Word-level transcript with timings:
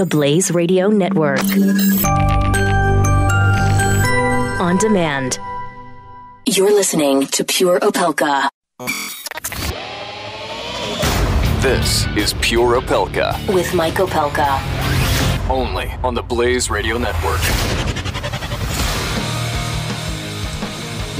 the 0.00 0.06
Blaze 0.06 0.50
Radio 0.50 0.88
Network. 0.88 1.42
On 4.58 4.78
demand. 4.78 5.38
You're 6.46 6.72
listening 6.72 7.26
to 7.26 7.44
Pure 7.44 7.80
Opelka. 7.80 8.48
This 11.60 12.06
is 12.16 12.32
Pure 12.40 12.80
Opelka. 12.80 13.36
With 13.52 13.74
Mike 13.74 13.96
Opelka. 13.96 14.58
Only 15.50 15.90
on 16.02 16.14
the 16.14 16.22
Blaze 16.22 16.70
Radio 16.70 16.96
Network. 16.96 17.42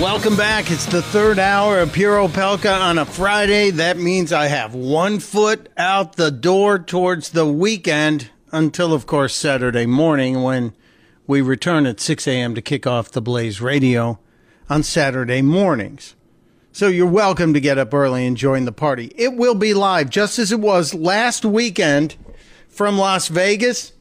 Welcome 0.01 0.39
back. 0.39 0.71
It's 0.71 0.87
the 0.87 1.03
third 1.03 1.39
hour 1.39 1.81
of 1.81 1.93
Pure 1.93 2.17
Opelka 2.29 2.81
on 2.81 2.97
a 2.97 3.05
Friday. 3.05 3.73
That 3.73 3.99
means 3.99 4.33
I 4.33 4.47
have 4.47 4.75
one 4.75 5.19
foot 5.19 5.69
out 5.77 6.17
the 6.17 6.31
door 6.31 6.79
towards 6.79 7.29
the 7.29 7.45
weekend 7.45 8.31
until, 8.53 8.93
of 8.93 9.07
course, 9.07 9.35
Saturday 9.35 9.87
morning 9.87 10.43
when 10.43 10.75
we 11.27 11.41
return 11.41 11.87
at 11.87 12.01
6 12.01 12.27
a.m. 12.27 12.55
to 12.55 12.63
kick 12.63 12.87
off 12.87 13.11
the 13.11 13.23
Blaze 13.23 13.61
Radio 13.61 14.19
on 14.69 14.83
Saturday 14.83 15.43
mornings. 15.43 16.15
So 16.73 16.87
you're 16.87 17.07
welcome 17.07 17.53
to 17.55 17.61
get 17.61 17.79
up 17.79 17.93
early 17.93 18.27
and 18.27 18.37
join 18.37 18.65
the 18.65 18.73
party. 18.73 19.13
It 19.17 19.35
will 19.35 19.55
be 19.55 19.75
live 19.75 20.11
just 20.11 20.39
as 20.39 20.53
it 20.53 20.61
was 20.61 20.95
last 20.95 21.45
weekend 21.45 22.17
from 22.69 22.97
Las 22.97 23.29
Vegas. 23.29 23.93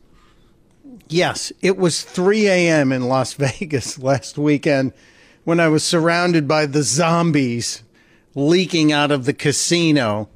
Yes, 1.07 1.51
it 1.61 1.77
was 1.77 2.03
3 2.03 2.47
a.m. 2.47 2.91
in 2.91 3.07
Las 3.07 3.33
Vegas 3.35 3.97
last 3.97 4.37
weekend 4.37 4.93
when 5.43 5.59
I 5.59 5.67
was 5.67 5.83
surrounded 5.83 6.47
by 6.47 6.67
the 6.67 6.83
zombies 6.83 7.83
leaking 8.35 8.91
out 8.91 9.11
of 9.11 9.25
the 9.25 9.33
casino 9.33 10.29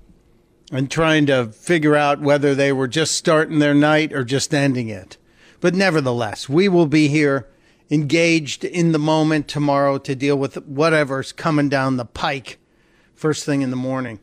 and 0.73 0.89
trying 0.89 1.27
to 1.27 1.45
figure 1.51 1.95
out 1.95 2.19
whether 2.19 2.55
they 2.55 2.73
were 2.73 2.87
just 2.87 3.15
starting 3.15 3.59
their 3.59 3.75
night 3.75 4.11
or 4.11 4.23
just 4.23 4.53
ending 4.53 4.89
it. 4.89 5.17
But 5.61 5.75
nevertheless, 5.75 6.49
we 6.49 6.67
will 6.67 6.87
be 6.87 7.07
here 7.07 7.47
engaged 7.91 8.65
in 8.65 8.91
the 8.91 8.99
moment 8.99 9.47
tomorrow 9.47 9.99
to 9.99 10.15
deal 10.15 10.35
with 10.35 10.55
whatever's 10.65 11.31
coming 11.31 11.69
down 11.69 11.97
the 11.97 12.05
pike 12.05 12.57
first 13.13 13.45
thing 13.45 13.61
in 13.61 13.69
the 13.69 13.75
morning. 13.75 14.19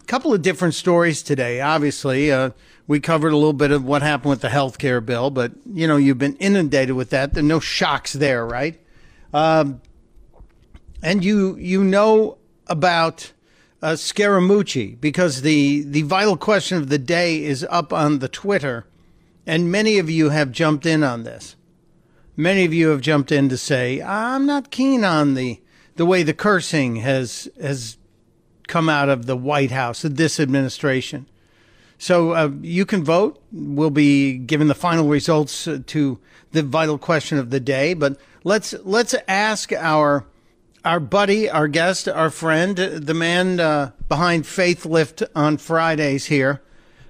A 0.00 0.04
couple 0.04 0.32
of 0.32 0.42
different 0.42 0.74
stories 0.74 1.22
today. 1.22 1.60
Obviously, 1.60 2.30
uh, 2.30 2.50
we 2.86 3.00
covered 3.00 3.32
a 3.32 3.36
little 3.36 3.52
bit 3.52 3.72
of 3.72 3.84
what 3.84 4.02
happened 4.02 4.30
with 4.30 4.42
the 4.42 4.48
health 4.48 4.78
care 4.78 5.00
bill, 5.00 5.30
but 5.30 5.52
you 5.66 5.88
know, 5.88 5.96
you've 5.96 6.18
been 6.18 6.36
inundated 6.36 6.94
with 6.94 7.10
that. 7.10 7.34
There 7.34 7.42
are 7.42 7.46
no 7.46 7.58
shocks 7.58 8.12
there, 8.12 8.46
right? 8.46 8.80
Um, 9.32 9.80
and 11.02 11.24
you 11.24 11.56
you 11.56 11.82
know 11.82 12.38
about 12.68 13.32
uh, 13.84 13.92
Scaramucci 13.92 14.98
because 14.98 15.42
the 15.42 15.82
the 15.82 16.02
vital 16.02 16.38
question 16.38 16.78
of 16.78 16.88
the 16.88 16.98
day 16.98 17.44
is 17.44 17.66
up 17.68 17.92
on 17.92 18.18
the 18.18 18.28
Twitter, 18.28 18.86
and 19.46 19.70
many 19.70 19.98
of 19.98 20.08
you 20.08 20.30
have 20.30 20.52
jumped 20.52 20.86
in 20.86 21.04
on 21.04 21.24
this. 21.24 21.54
Many 22.34 22.64
of 22.64 22.72
you 22.72 22.88
have 22.88 23.02
jumped 23.02 23.30
in 23.30 23.50
to 23.50 23.58
say 23.58 24.00
I'm 24.00 24.46
not 24.46 24.70
keen 24.70 25.04
on 25.04 25.34
the 25.34 25.60
the 25.96 26.06
way 26.06 26.22
the 26.22 26.32
cursing 26.32 26.96
has 26.96 27.50
has 27.60 27.98
come 28.66 28.88
out 28.88 29.10
of 29.10 29.26
the 29.26 29.36
White 29.36 29.70
House 29.70 30.00
this 30.00 30.40
administration. 30.40 31.26
So 31.98 32.32
uh, 32.32 32.50
you 32.62 32.86
can 32.86 33.04
vote. 33.04 33.40
We'll 33.52 33.90
be 33.90 34.38
giving 34.38 34.68
the 34.68 34.74
final 34.74 35.08
results 35.08 35.68
uh, 35.68 35.80
to 35.88 36.18
the 36.52 36.62
vital 36.62 36.96
question 36.96 37.36
of 37.36 37.50
the 37.50 37.60
day, 37.60 37.92
but 37.92 38.18
let's 38.44 38.74
let's 38.82 39.14
ask 39.28 39.72
our 39.74 40.24
our 40.84 41.00
buddy, 41.00 41.48
our 41.48 41.66
guest, 41.66 42.08
our 42.08 42.30
friend, 42.30 42.76
the 42.76 43.14
man 43.14 43.58
uh, 43.58 43.92
behind 44.08 44.46
Faith 44.46 44.84
Lift 44.84 45.22
on 45.34 45.56
Fridays 45.56 46.26
here, 46.26 46.60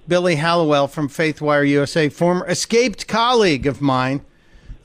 Billy 0.07 0.35
Hallowell 0.35 0.87
from 0.87 1.09
FaithWire 1.09 1.67
USA, 1.67 2.09
former 2.09 2.47
escaped 2.47 3.07
colleague 3.07 3.67
of 3.67 3.81
mine. 3.81 4.21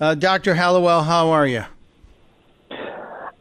Uh, 0.00 0.14
Dr. 0.14 0.55
Hallowell, 0.55 1.02
how 1.05 1.28
are 1.30 1.47
you? 1.47 1.64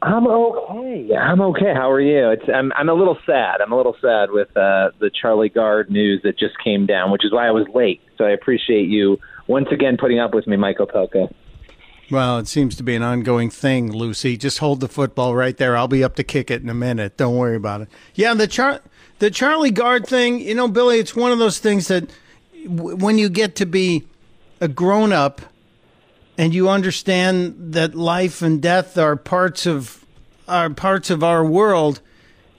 I'm 0.01 0.27
okay. 0.27 1.13
I'm 1.15 1.41
okay. 1.41 1.73
How 1.73 1.91
are 1.91 1.99
you? 1.99 2.29
It's 2.29 2.43
I'm 2.53 2.71
I'm 2.73 2.87
a 2.87 2.93
little 2.93 3.17
sad. 3.25 3.59
I'm 3.59 3.73
a 3.73 3.75
little 3.75 3.97
sad 3.99 4.31
with 4.31 4.47
uh, 4.55 4.91
the 4.99 5.11
Charlie 5.13 5.49
Gard 5.49 5.91
news 5.91 6.21
that 6.23 6.39
just 6.39 6.53
came 6.63 6.85
down, 6.85 7.11
which 7.11 7.25
is 7.25 7.33
why 7.33 7.47
I 7.47 7.51
was 7.51 7.67
late. 7.73 8.01
So 8.17 8.23
I 8.23 8.29
appreciate 8.29 8.87
you 8.87 9.17
once 9.47 9.67
again 9.71 9.97
putting 9.99 10.19
up 10.19 10.33
with 10.33 10.47
me, 10.47 10.55
Michael 10.55 10.87
Opelka. 10.87 11.33
Well, 12.11 12.39
it 12.39 12.47
seems 12.47 12.75
to 12.77 12.83
be 12.83 12.95
an 12.95 13.03
ongoing 13.03 13.49
thing, 13.49 13.91
Lucy. 13.91 14.35
Just 14.35 14.57
hold 14.57 14.79
the 14.79 14.87
football 14.87 15.35
right 15.35 15.55
there. 15.55 15.77
I'll 15.77 15.87
be 15.87 16.03
up 16.03 16.15
to 16.15 16.23
kick 16.23 16.49
it 16.49 16.63
in 16.63 16.69
a 16.69 16.73
minute. 16.73 17.17
Don't 17.17 17.35
worry 17.35 17.55
about 17.55 17.81
it. 17.81 17.89
Yeah, 18.15 18.33
the 18.33 18.47
Char- 18.47 18.81
the 19.19 19.29
Charlie 19.29 19.71
Gard 19.71 20.07
thing, 20.07 20.39
you 20.39 20.55
know, 20.55 20.67
Billy, 20.67 20.97
it's 20.99 21.15
one 21.15 21.31
of 21.31 21.39
those 21.39 21.59
things 21.59 21.87
that 21.87 22.09
w- 22.65 22.95
when 22.95 23.17
you 23.17 23.29
get 23.29 23.55
to 23.57 23.65
be 23.65 24.07
a 24.59 24.67
grown 24.67 25.13
up 25.13 25.41
and 26.37 26.53
you 26.53 26.69
understand 26.69 27.73
that 27.73 27.93
life 27.95 28.41
and 28.41 28.61
death 28.61 28.97
are 28.97 29.15
parts 29.15 29.65
of 29.67 30.03
are 30.47 30.69
parts 30.71 31.11
of 31.11 31.23
our 31.23 31.45
world 31.45 32.01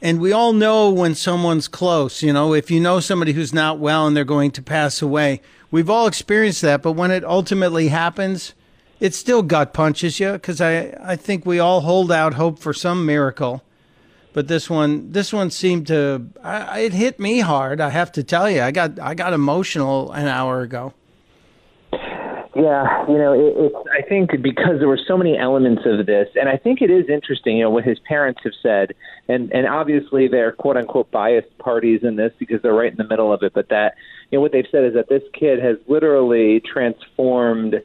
and 0.03 0.21
we 0.21 0.33
all 0.33 0.53
know 0.53 0.91
when 0.91 1.15
someone's 1.15 1.69
close, 1.69 2.23
you 2.23 2.33
know, 2.33 2.55
if 2.55 2.71
you 2.71 2.81
know 2.81 3.01
somebody 3.01 3.33
who's 3.33 3.53
not 3.53 3.79
well 3.79 4.07
and 4.07 4.17
they're 4.17 4.25
going 4.25 4.51
to 4.53 4.63
pass 4.63 5.03
away. 5.03 5.41
We've 5.71 5.91
all 5.91 6.07
experienced 6.07 6.63
that, 6.63 6.83
but 6.83 6.93
when 6.93 7.11
it 7.11 7.25
ultimately 7.25 7.89
happens, 7.89 8.55
it 9.01 9.15
still 9.15 9.43
gut 9.43 9.73
punches 9.73 10.21
you 10.21 10.33
because 10.33 10.61
I, 10.61 10.95
I 11.03 11.17
think 11.17 11.47
we 11.47 11.59
all 11.59 11.81
hold 11.81 12.13
out 12.13 12.35
hope 12.35 12.59
for 12.59 12.73
some 12.73 13.05
miracle. 13.07 13.63
But 14.33 14.47
this 14.47 14.71
one, 14.71 15.11
this 15.11 15.33
one 15.33 15.51
seemed 15.51 15.89
to, 15.89 16.29
I, 16.43 16.81
it 16.81 16.93
hit 16.93 17.19
me 17.19 17.41
hard. 17.41 17.81
I 17.81 17.89
have 17.89 18.13
to 18.13 18.23
tell 18.23 18.49
you, 18.49 18.63
I 18.63 18.71
got, 18.71 19.01
I 19.01 19.15
got 19.15 19.33
emotional 19.33 20.13
an 20.13 20.29
hour 20.29 20.61
ago. 20.61 20.95
Yeah, 22.55 23.07
you 23.09 23.17
know, 23.17 23.33
it, 23.33 23.55
it's. 23.57 23.77
I 23.97 24.03
think 24.09 24.31
because 24.43 24.81
there 24.81 24.89
were 24.89 24.99
so 25.07 25.17
many 25.17 25.39
elements 25.39 25.83
of 25.87 26.05
this, 26.05 26.29
and 26.35 26.49
I 26.49 26.57
think 26.57 26.83
it 26.83 26.91
is 26.91 27.09
interesting. 27.09 27.59
You 27.59 27.65
know, 27.65 27.71
what 27.71 27.85
his 27.85 28.01
parents 28.01 28.41
have 28.43 28.53
said, 28.61 28.93
and 29.29 29.53
and 29.53 29.69
obviously 29.69 30.27
they're 30.27 30.51
quote 30.51 30.77
unquote 30.77 31.13
biased 31.13 31.57
parties 31.59 32.01
in 32.03 32.17
this 32.17 32.33
because 32.41 32.61
they're 32.61 32.75
right 32.75 32.91
in 32.91 32.97
the 32.97 33.07
middle 33.07 33.33
of 33.33 33.45
it. 33.45 33.53
But 33.55 33.69
that, 33.69 33.95
you 34.31 34.39
know, 34.39 34.43
what 34.43 34.51
they've 34.51 34.67
said 34.69 34.85
is 34.85 34.95
that 34.95 35.09
this 35.09 35.23
kid 35.33 35.61
has 35.63 35.77
literally 35.87 36.61
transformed 36.61 37.77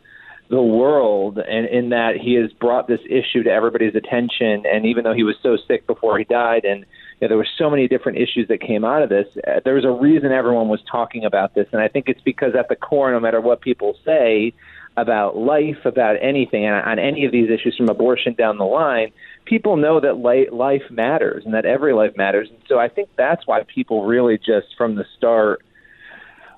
the 0.49 0.61
world 0.61 1.39
and 1.39 1.65
in 1.67 1.89
that 1.89 2.17
he 2.21 2.35
has 2.35 2.51
brought 2.53 2.87
this 2.87 2.99
issue 3.09 3.43
to 3.43 3.49
everybody's 3.49 3.95
attention. 3.95 4.63
And 4.71 4.85
even 4.85 5.03
though 5.03 5.13
he 5.13 5.23
was 5.23 5.35
so 5.41 5.57
sick 5.67 5.87
before 5.87 6.19
he 6.19 6.23
died 6.23 6.65
and 6.65 6.85
you 7.19 7.21
know, 7.21 7.27
there 7.29 7.37
were 7.37 7.47
so 7.57 7.69
many 7.69 7.87
different 7.87 8.19
issues 8.19 8.47
that 8.49 8.61
came 8.61 8.85
out 8.85 9.01
of 9.01 9.09
this 9.09 9.25
uh, 9.47 9.61
there 9.63 9.73
was 9.73 9.85
a 9.85 9.89
reason 9.89 10.31
everyone 10.31 10.69
was 10.69 10.81
talking 10.89 11.25
about 11.25 11.55
this. 11.55 11.67
And 11.71 11.81
i 11.81 11.87
think 11.87 12.05
it's 12.07 12.21
because 12.21 12.53
at 12.57 12.69
the 12.69 12.75
core 12.75 13.11
no 13.11 13.19
matter 13.19 13.41
what 13.41 13.61
people 13.61 13.97
say 14.05 14.53
about 14.97 15.35
life 15.35 15.83
about 15.83 16.15
anything 16.21 16.65
and 16.65 16.75
on 16.75 16.99
any 16.99 17.25
of 17.25 17.31
these 17.31 17.49
issues 17.49 17.75
from 17.75 17.89
abortion 17.89 18.33
down 18.33 18.57
the 18.57 18.65
line 18.65 19.11
people 19.45 19.77
know 19.77 19.99
that 19.99 20.17
life 20.53 20.83
matters 20.89 21.43
and 21.43 21.53
that 21.53 21.65
every 21.65 21.93
life 21.93 22.15
matters. 22.15 22.49
And 22.49 22.59
so 22.67 22.77
i 22.77 22.87
think 22.87 23.09
that's 23.17 23.47
why 23.47 23.63
people 23.63 24.05
really 24.05 24.37
just 24.37 24.67
from 24.77 24.95
the 24.95 25.05
start 25.17 25.63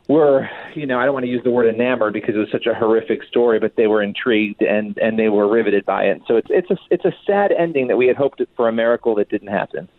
were, 0.07 0.49
you 0.73 0.85
know, 0.85 0.99
I 0.99 1.05
don't 1.05 1.13
want 1.13 1.25
to 1.25 1.29
use 1.29 1.43
the 1.43 1.51
word 1.51 1.73
enamored 1.73 2.13
because 2.13 2.35
it 2.35 2.37
was 2.37 2.51
such 2.51 2.65
a 2.65 2.73
horrific 2.73 3.23
story, 3.23 3.59
but 3.59 3.75
they 3.75 3.87
were 3.87 4.01
intrigued 4.01 4.61
and 4.61 4.97
and 4.97 5.19
they 5.19 5.29
were 5.29 5.47
riveted 5.47 5.85
by 5.85 6.05
it. 6.05 6.21
So 6.27 6.37
it's 6.37 6.47
it's 6.49 6.71
a 6.71 6.77
it's 6.89 7.05
a 7.05 7.13
sad 7.25 7.51
ending 7.51 7.87
that 7.87 7.97
we 7.97 8.07
had 8.07 8.15
hoped 8.15 8.41
for 8.55 8.69
a 8.69 8.71
miracle 8.71 9.15
that 9.15 9.29
didn't 9.29 9.49
happen. 9.49 9.89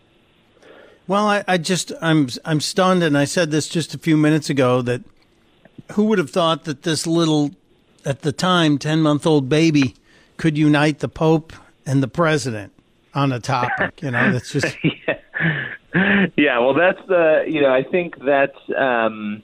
Well, 1.07 1.27
I, 1.27 1.45
I 1.47 1.59
just 1.59 1.93
I'm 2.01 2.29
I'm 2.45 2.61
stunned, 2.61 3.03
and 3.03 3.17
I 3.17 3.25
said 3.25 3.51
this 3.51 3.69
just 3.69 3.95
a 3.95 3.99
few 3.99 4.17
minutes 4.17 4.49
ago 4.49 4.83
that 4.83 5.03
who 5.93 6.05
would 6.05 6.19
have 6.19 6.31
thought 6.31 6.65
that 6.65 6.83
this 6.83 7.07
little, 7.07 7.51
at 8.05 8.23
the 8.23 8.33
time, 8.33 8.79
ten 8.79 9.01
month 9.03 9.27
old 9.27 9.49
baby 9.49 9.95
could 10.39 10.57
unite 10.57 11.01
the 11.01 11.09
Pope 11.09 11.53
and 11.85 12.03
the 12.03 12.09
President 12.09 12.73
on 13.15 13.33
a 13.33 13.41
topic? 13.41 14.03
You 14.03 14.11
know, 14.11 14.33
that's 14.33 14.53
just 14.53 14.77
yeah. 15.07 16.27
yeah. 16.37 16.59
Well, 16.59 16.75
that's 16.75 17.01
the 17.09 17.45
you 17.47 17.61
know 17.61 17.75
I 17.75 17.83
think 17.83 18.15
that's. 18.25 18.59
um 18.75 19.43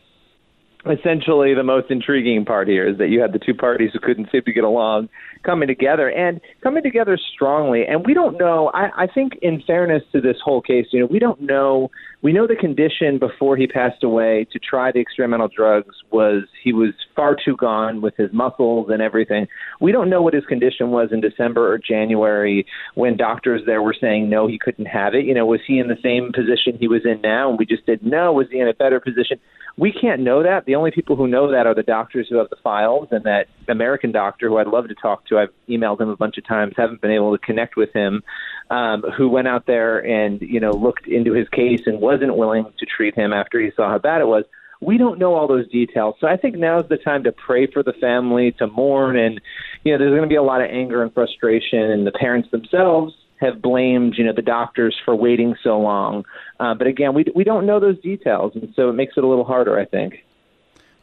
essentially 0.86 1.54
the 1.54 1.62
most 1.62 1.90
intriguing 1.90 2.44
part 2.44 2.68
here 2.68 2.86
is 2.86 2.98
that 2.98 3.08
you 3.08 3.20
had 3.20 3.32
the 3.32 3.38
two 3.38 3.54
parties 3.54 3.90
who 3.92 4.00
couldn't 4.00 4.28
seem 4.30 4.42
to 4.42 4.52
get 4.52 4.64
along 4.64 5.08
coming 5.44 5.68
together 5.68 6.10
and 6.10 6.40
coming 6.62 6.82
together 6.82 7.18
strongly. 7.34 7.84
And 7.86 8.04
we 8.06 8.14
don't 8.14 8.38
know. 8.38 8.70
I, 8.74 9.04
I 9.04 9.06
think, 9.06 9.34
in 9.42 9.62
fairness 9.66 10.02
to 10.12 10.20
this 10.20 10.36
whole 10.42 10.60
case, 10.60 10.86
you 10.90 11.00
know, 11.00 11.06
we 11.06 11.18
don't 11.18 11.40
know. 11.40 11.90
We 12.22 12.32
know 12.32 12.46
the 12.46 12.56
condition 12.56 13.18
before 13.18 13.56
he 13.56 13.66
passed 13.66 14.02
away 14.02 14.46
to 14.52 14.58
try 14.58 14.90
the 14.90 14.98
experimental 15.00 15.48
drugs 15.54 15.94
was 16.10 16.44
he 16.62 16.72
was 16.72 16.94
far 17.14 17.36
too 17.42 17.56
gone 17.56 18.00
with 18.00 18.16
his 18.16 18.32
muscles 18.32 18.88
and 18.90 19.02
everything. 19.02 19.46
We 19.80 19.92
don't 19.92 20.08
know 20.08 20.22
what 20.22 20.32
his 20.32 20.46
condition 20.46 20.90
was 20.90 21.10
in 21.12 21.20
December 21.20 21.70
or 21.70 21.78
January 21.78 22.66
when 22.94 23.18
doctors 23.18 23.62
there 23.66 23.82
were 23.82 23.94
saying 23.98 24.30
no, 24.30 24.46
he 24.46 24.58
couldn't 24.58 24.86
have 24.86 25.14
it. 25.14 25.26
You 25.26 25.34
know, 25.34 25.44
was 25.44 25.60
he 25.66 25.78
in 25.78 25.88
the 25.88 25.98
same 26.02 26.32
position 26.32 26.78
he 26.80 26.88
was 26.88 27.02
in 27.04 27.20
now? 27.20 27.50
And 27.50 27.58
we 27.58 27.66
just 27.66 27.84
didn't 27.84 28.08
know. 28.08 28.32
Was 28.32 28.46
he 28.50 28.58
in 28.58 28.68
a 28.68 28.74
better 28.74 29.00
position? 29.00 29.38
We 29.76 29.92
can't 29.92 30.22
know 30.22 30.42
that. 30.42 30.66
The 30.66 30.73
only 30.74 30.90
people 30.90 31.16
who 31.16 31.26
know 31.26 31.50
that 31.50 31.66
are 31.66 31.74
the 31.74 31.82
doctors 31.82 32.26
who 32.28 32.36
have 32.36 32.50
the 32.50 32.56
files, 32.62 33.08
and 33.10 33.24
that 33.24 33.46
American 33.68 34.12
doctor 34.12 34.48
who 34.48 34.58
I'd 34.58 34.66
love 34.66 34.88
to 34.88 34.94
talk 34.94 35.26
to. 35.26 35.38
I've 35.38 35.50
emailed 35.68 36.00
him 36.00 36.08
a 36.08 36.16
bunch 36.16 36.38
of 36.38 36.46
times, 36.46 36.74
haven't 36.76 37.00
been 37.00 37.10
able 37.10 37.36
to 37.36 37.44
connect 37.44 37.76
with 37.76 37.92
him. 37.92 38.22
Um, 38.70 39.02
who 39.16 39.28
went 39.28 39.46
out 39.46 39.66
there 39.66 39.98
and 39.98 40.40
you 40.40 40.58
know 40.58 40.70
looked 40.70 41.06
into 41.06 41.34
his 41.34 41.46
case 41.50 41.82
and 41.84 42.00
wasn't 42.00 42.34
willing 42.34 42.64
to 42.78 42.86
treat 42.86 43.14
him 43.14 43.30
after 43.32 43.60
he 43.60 43.70
saw 43.76 43.90
how 43.90 43.98
bad 43.98 44.22
it 44.22 44.26
was 44.26 44.44
We 44.80 44.96
don't 44.96 45.18
know 45.18 45.34
all 45.34 45.46
those 45.46 45.68
details. 45.68 46.14
So 46.18 46.26
I 46.26 46.38
think 46.38 46.56
now's 46.56 46.88
the 46.88 46.96
time 46.96 47.24
to 47.24 47.32
pray 47.32 47.66
for 47.70 47.82
the 47.82 47.92
family, 48.00 48.52
to 48.58 48.66
mourn, 48.66 49.18
and 49.18 49.38
you 49.84 49.92
know, 49.92 49.98
there's 49.98 50.12
going 50.12 50.22
to 50.22 50.28
be 50.28 50.34
a 50.36 50.42
lot 50.42 50.62
of 50.62 50.70
anger 50.70 51.02
and 51.02 51.12
frustration, 51.12 51.78
and 51.78 52.06
the 52.06 52.12
parents 52.12 52.50
themselves 52.50 53.12
have 53.40 53.60
blamed 53.60 54.14
you 54.16 54.24
know 54.24 54.32
the 54.34 54.42
doctors 54.42 54.96
for 55.04 55.14
waiting 55.14 55.54
so 55.62 55.78
long. 55.78 56.24
Uh, 56.58 56.74
but 56.74 56.86
again, 56.86 57.14
we 57.14 57.24
we 57.34 57.44
don't 57.44 57.66
know 57.66 57.80
those 57.80 58.00
details, 58.00 58.52
and 58.54 58.72
so 58.74 58.88
it 58.88 58.94
makes 58.94 59.14
it 59.16 59.24
a 59.24 59.26
little 59.26 59.44
harder, 59.44 59.78
I 59.78 59.84
think. 59.84 60.23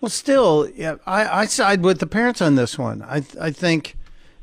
Well, 0.01 0.09
still, 0.09 0.67
yeah, 0.75 0.95
I, 1.05 1.41
I 1.41 1.45
side 1.45 1.83
with 1.83 1.99
the 1.99 2.07
parents 2.07 2.41
on 2.41 2.55
this 2.55 2.75
one. 2.77 3.03
I 3.03 3.23
I 3.39 3.51
think 3.51 3.95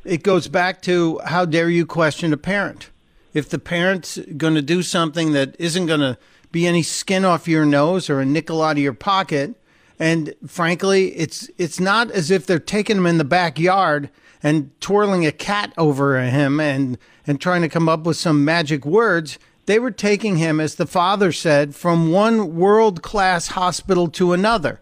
it 0.04 0.22
goes 0.22 0.46
back 0.46 0.80
to 0.82 1.20
how 1.24 1.44
dare 1.44 1.68
you 1.68 1.84
question 1.84 2.32
a 2.32 2.36
parent? 2.36 2.90
If 3.34 3.48
the 3.48 3.58
parent's 3.58 4.18
going 4.36 4.54
to 4.54 4.62
do 4.62 4.82
something 4.82 5.32
that 5.32 5.56
isn't 5.58 5.86
going 5.86 6.00
to 6.00 6.16
be 6.52 6.66
any 6.66 6.84
skin 6.84 7.24
off 7.24 7.48
your 7.48 7.66
nose 7.66 8.08
or 8.08 8.20
a 8.20 8.24
nickel 8.24 8.62
out 8.62 8.76
of 8.76 8.82
your 8.82 8.94
pocket, 8.94 9.56
and 9.98 10.32
frankly, 10.46 11.08
it's 11.16 11.50
it's 11.58 11.80
not 11.80 12.12
as 12.12 12.30
if 12.30 12.46
they're 12.46 12.60
taking 12.60 12.98
him 12.98 13.06
in 13.06 13.18
the 13.18 13.24
backyard 13.24 14.10
and 14.44 14.70
twirling 14.80 15.26
a 15.26 15.32
cat 15.32 15.72
over 15.76 16.20
him 16.20 16.60
and 16.60 16.98
and 17.26 17.40
trying 17.40 17.62
to 17.62 17.68
come 17.68 17.88
up 17.88 18.04
with 18.04 18.16
some 18.16 18.44
magic 18.44 18.86
words. 18.86 19.40
They 19.66 19.80
were 19.80 19.90
taking 19.90 20.36
him, 20.36 20.60
as 20.60 20.76
the 20.76 20.86
father 20.86 21.32
said, 21.32 21.74
from 21.74 22.12
one 22.12 22.54
world 22.56 23.02
class 23.02 23.48
hospital 23.48 24.08
to 24.10 24.32
another. 24.32 24.80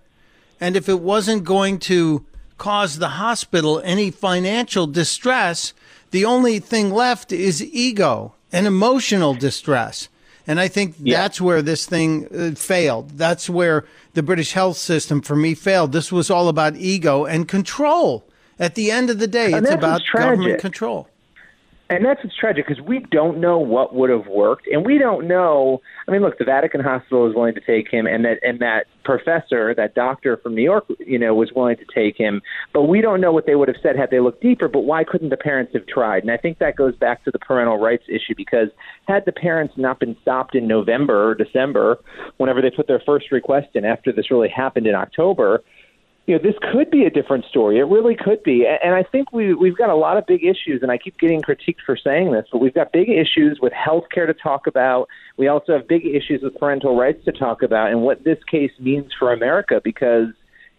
And 0.61 0.77
if 0.77 0.89
it 0.89 1.01
wasn't 1.01 1.45
going 1.45 1.79
to 1.81 2.25
cause 2.59 2.99
the 2.99 3.11
hospital 3.11 3.81
any 3.85 4.11
financial 4.11 4.87
distress, 4.87 5.75
the 6.11 6.25
only 6.25 6.59
thing 6.59 6.91
left 6.91 7.33
is 7.33 7.63
ego 7.63 8.35
and 8.53 8.67
emotional 8.67 9.35
distress. 9.35 10.09
And 10.47 10.61
I 10.61 10.69
think 10.69 10.95
yeah. 10.99 11.23
that's 11.23 11.41
where 11.41 11.61
this 11.61 11.87
thing 11.87 12.29
uh, 12.29 12.55
failed. 12.55 13.11
That's 13.19 13.51
where 13.51 13.85
the 14.15 14.23
British 14.23 14.53
health 14.53 14.77
system 14.77 15.21
for 15.21 15.35
me 15.35 15.55
failed. 15.55 15.93
This 15.93 16.13
was 16.13 16.31
all 16.31 16.49
about 16.49 16.77
ego 16.77 17.25
and 17.25 17.49
control. 17.49 18.25
At 18.59 18.75
the 18.75 18.91
end 18.91 19.11
of 19.11 19.19
the 19.19 19.27
day, 19.27 19.53
and 19.53 19.67
it's 19.67 19.75
about 19.75 20.01
government 20.11 20.61
control 20.61 21.11
and 21.89 22.05
that's 22.05 22.23
what's 22.25 22.37
tragic 22.37 22.67
because 22.67 22.83
we 22.83 23.01
don't 23.11 23.41
know 23.41 23.59
what 23.59 23.95
would 23.95 24.11
have 24.11 24.27
worked, 24.27 24.67
and 24.67 24.85
we 24.85 24.99
don't 24.99 25.29
know. 25.29 25.81
I 26.09 26.11
mean, 26.11 26.21
look, 26.21 26.39
the 26.39 26.45
Vatican 26.45 26.81
Hospital 26.81 27.25
was 27.25 27.35
willing 27.35 27.55
to 27.55 27.61
take 27.61 27.89
him, 27.91 28.07
and 28.07 28.25
that 28.25 28.39
and 28.43 28.59
that 28.61 28.87
professor, 29.05 29.73
that 29.77 29.95
doctor 29.95 30.37
from 30.37 30.55
New 30.55 30.63
York, 30.63 30.85
you 30.99 31.19
know, 31.19 31.35
was 31.35 31.53
willing 31.55 31.77
to 31.77 31.85
take 31.95 32.17
him, 32.17 32.43
but 32.73 32.83
we 32.83 33.01
don't 33.01 33.21
know 33.21 33.33
what 33.33 33.47
they 33.47 33.55
would 33.55 33.69
have 33.69 33.77
said 33.83 33.97
had 33.97 34.11
they 34.11 34.19
looked 34.19 34.43
deeper. 34.43 34.67
But 34.67 34.81
why 34.81 35.05
couldn't 35.05 35.29
the 35.29 35.37
parents 35.37 35.73
have 35.75 35.87
tried? 35.87 36.23
And 36.25 36.33
I 36.33 36.37
think 36.37 36.59
that 36.59 36.75
goes 36.75 36.97
back 36.97 37.25
to 37.25 37.31
the 37.31 37.39
parental 37.39 37.79
rights 37.79 38.05
issue 38.09 38.35
because 38.37 38.69
had 39.07 39.25
the 39.25 39.33
parents 39.33 39.75
not 39.77 40.01
been 40.01 40.17
stopped 40.23 40.57
in 40.57 40.67
November 40.67 41.31
or 41.31 41.35
December, 41.37 41.99
whenever 42.39 42.61
they 42.61 42.71
put 42.71 42.89
their 42.89 43.03
first 43.07 43.31
request 43.31 43.69
in 43.75 43.85
after 43.85 44.13
this 44.13 44.31
really 44.31 44.49
happened 44.49 44.87
in 44.87 44.95
October 44.95 45.63
you 46.27 46.35
know, 46.35 46.43
this 46.43 46.57
could 46.73 46.91
be 46.91 47.05
a 47.05 47.11
different 47.11 47.45
story. 47.45 47.79
It 47.79 47.85
really 47.85 48.17
could 48.17 48.43
be. 48.43 48.67
And 48.67 48.95
I 48.95 49.05
think 49.05 49.33
we, 49.33 49.55
we've 49.55 49.77
got 49.77 49.91
a 49.91 49.95
lot 49.95 50.17
of 50.17 50.27
big 50.27 50.43
issues, 50.43 50.83
and 50.83 50.91
I 50.91 50.99
keep 50.99 51.19
getting 51.19 51.41
critiqued 51.41 51.83
for 51.87 51.97
saying 51.97 52.33
this, 52.33 52.47
but 52.51 52.59
we've 52.59 52.75
got 52.75 52.93
big 52.93 53.09
issues 53.09 53.61
with 53.63 53.73
health 53.73 54.05
care 54.13 54.27
to 54.27 54.35
talk 54.35 54.67
about. 54.67 55.09
We 55.37 55.47
also 55.47 55.75
have 55.75 55.87
big 55.87 56.05
issues 56.05 56.43
with 56.43 56.59
parental 56.59 56.97
rights 56.97 57.25
to 57.27 57.33
talk 57.33 57.63
about 57.63 57.93
and 57.93 58.03
what 58.03 58.25
this 58.25 58.39
case 58.51 58.73
means 58.81 59.13
for 59.17 59.33
America 59.33 59.81
because, 59.83 60.29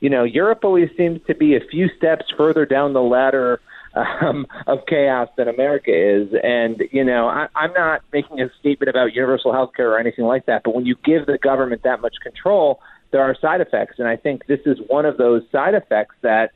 you 0.02 0.10
know, 0.10 0.26
Europe 0.26 0.66
always 0.66 0.90
seems 0.98 1.22
to 1.28 1.34
be 1.34 1.56
a 1.56 1.62
few 1.72 1.88
steps 1.96 2.26
further 2.36 2.66
down 2.66 2.92
the 2.92 3.02
ladder 3.02 3.62
um, 3.96 4.46
of 4.68 4.80
chaos 4.86 5.30
than 5.38 5.48
America 5.48 5.92
is. 5.92 6.28
And, 6.44 6.84
you 6.92 7.06
know, 7.06 7.30
I, 7.30 7.48
I'm 7.56 7.72
not 7.72 8.02
making 8.12 8.42
a 8.42 8.50
statement 8.60 8.90
about 8.90 9.14
universal 9.14 9.54
health 9.54 9.72
care 9.78 9.92
or 9.92 9.98
anything 9.98 10.26
like 10.26 10.46
that, 10.48 10.64
but 10.66 10.76
when 10.76 10.86
you 10.86 10.98
give 11.06 11.26
the 11.26 11.38
government 11.38 11.84
that 11.84 12.02
much 12.02 12.16
control, 12.22 12.82
there 13.12 13.22
are 13.22 13.36
side 13.40 13.62
effects. 13.62 13.96
And 14.00 14.08
I 14.08 14.16
think 14.16 14.46
this 14.48 14.60
is 14.66 14.78
one 14.88 15.06
of 15.06 15.18
those 15.18 15.44
side 15.52 15.74
effects 15.74 16.16
that 16.22 16.52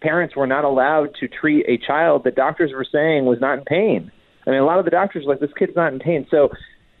parents 0.00 0.36
were 0.36 0.46
not 0.46 0.64
allowed 0.64 1.14
to 1.20 1.28
treat 1.28 1.64
a 1.68 1.78
child 1.78 2.24
that 2.24 2.34
doctors 2.34 2.72
were 2.72 2.84
saying 2.84 3.24
was 3.24 3.40
not 3.40 3.58
in 3.58 3.64
pain. 3.64 4.10
I 4.46 4.50
mean, 4.50 4.60
a 4.60 4.64
lot 4.64 4.78
of 4.78 4.84
the 4.84 4.90
doctors 4.90 5.24
were 5.24 5.32
like, 5.32 5.40
this 5.40 5.52
kid's 5.58 5.74
not 5.74 5.92
in 5.92 5.98
pain. 5.98 6.26
So 6.30 6.50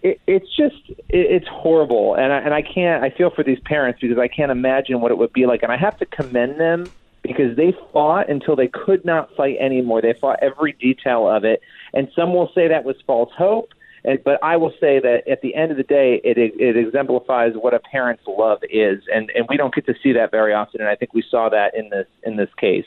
it, 0.02 0.20
it's 0.26 0.48
just, 0.56 0.88
it, 0.88 1.06
it's 1.08 1.46
horrible. 1.48 2.14
And 2.14 2.32
I, 2.32 2.38
and 2.38 2.54
I 2.54 2.62
can't, 2.62 3.04
I 3.04 3.10
feel 3.10 3.30
for 3.30 3.44
these 3.44 3.60
parents 3.60 4.00
because 4.00 4.18
I 4.18 4.28
can't 4.28 4.50
imagine 4.50 5.00
what 5.00 5.10
it 5.12 5.18
would 5.18 5.32
be 5.32 5.46
like. 5.46 5.62
And 5.62 5.70
I 5.70 5.76
have 5.76 5.96
to 5.98 6.06
commend 6.06 6.58
them 6.58 6.86
because 7.22 7.56
they 7.56 7.74
fought 7.92 8.28
until 8.28 8.56
they 8.56 8.68
could 8.68 9.04
not 9.04 9.34
fight 9.36 9.56
anymore. 9.60 10.00
They 10.00 10.14
fought 10.14 10.38
every 10.42 10.72
detail 10.72 11.28
of 11.28 11.44
it. 11.44 11.60
And 11.92 12.08
some 12.14 12.32
will 12.32 12.50
say 12.54 12.68
that 12.68 12.84
was 12.84 12.96
false 13.06 13.30
hope. 13.36 13.70
And, 14.06 14.22
but 14.24 14.42
I 14.42 14.56
will 14.56 14.72
say 14.80 15.00
that 15.00 15.28
at 15.28 15.42
the 15.42 15.54
end 15.56 15.72
of 15.72 15.76
the 15.76 15.82
day, 15.82 16.20
it, 16.22 16.38
it 16.38 16.76
exemplifies 16.76 17.54
what 17.54 17.74
a 17.74 17.80
parent's 17.80 18.22
love 18.26 18.60
is, 18.70 19.02
and, 19.12 19.30
and 19.34 19.46
we 19.48 19.56
don't 19.56 19.74
get 19.74 19.84
to 19.86 19.94
see 20.00 20.12
that 20.12 20.30
very 20.30 20.54
often. 20.54 20.80
And 20.80 20.88
I 20.88 20.94
think 20.94 21.12
we 21.12 21.24
saw 21.28 21.48
that 21.50 21.76
in 21.76 21.90
this 21.90 22.06
in 22.22 22.36
this 22.36 22.48
case. 22.56 22.86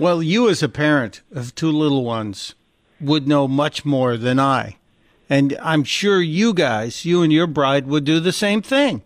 Well, 0.00 0.22
you 0.22 0.50
as 0.50 0.62
a 0.62 0.68
parent 0.68 1.22
of 1.32 1.54
two 1.54 1.70
little 1.70 2.04
ones 2.04 2.56
would 3.00 3.28
know 3.28 3.46
much 3.46 3.84
more 3.84 4.16
than 4.16 4.40
I, 4.40 4.76
and 5.30 5.56
I'm 5.62 5.84
sure 5.84 6.20
you 6.20 6.52
guys, 6.52 7.04
you 7.04 7.22
and 7.22 7.32
your 7.32 7.46
bride, 7.46 7.86
would 7.86 8.04
do 8.04 8.18
the 8.18 8.32
same 8.32 8.62
thing. 8.62 9.02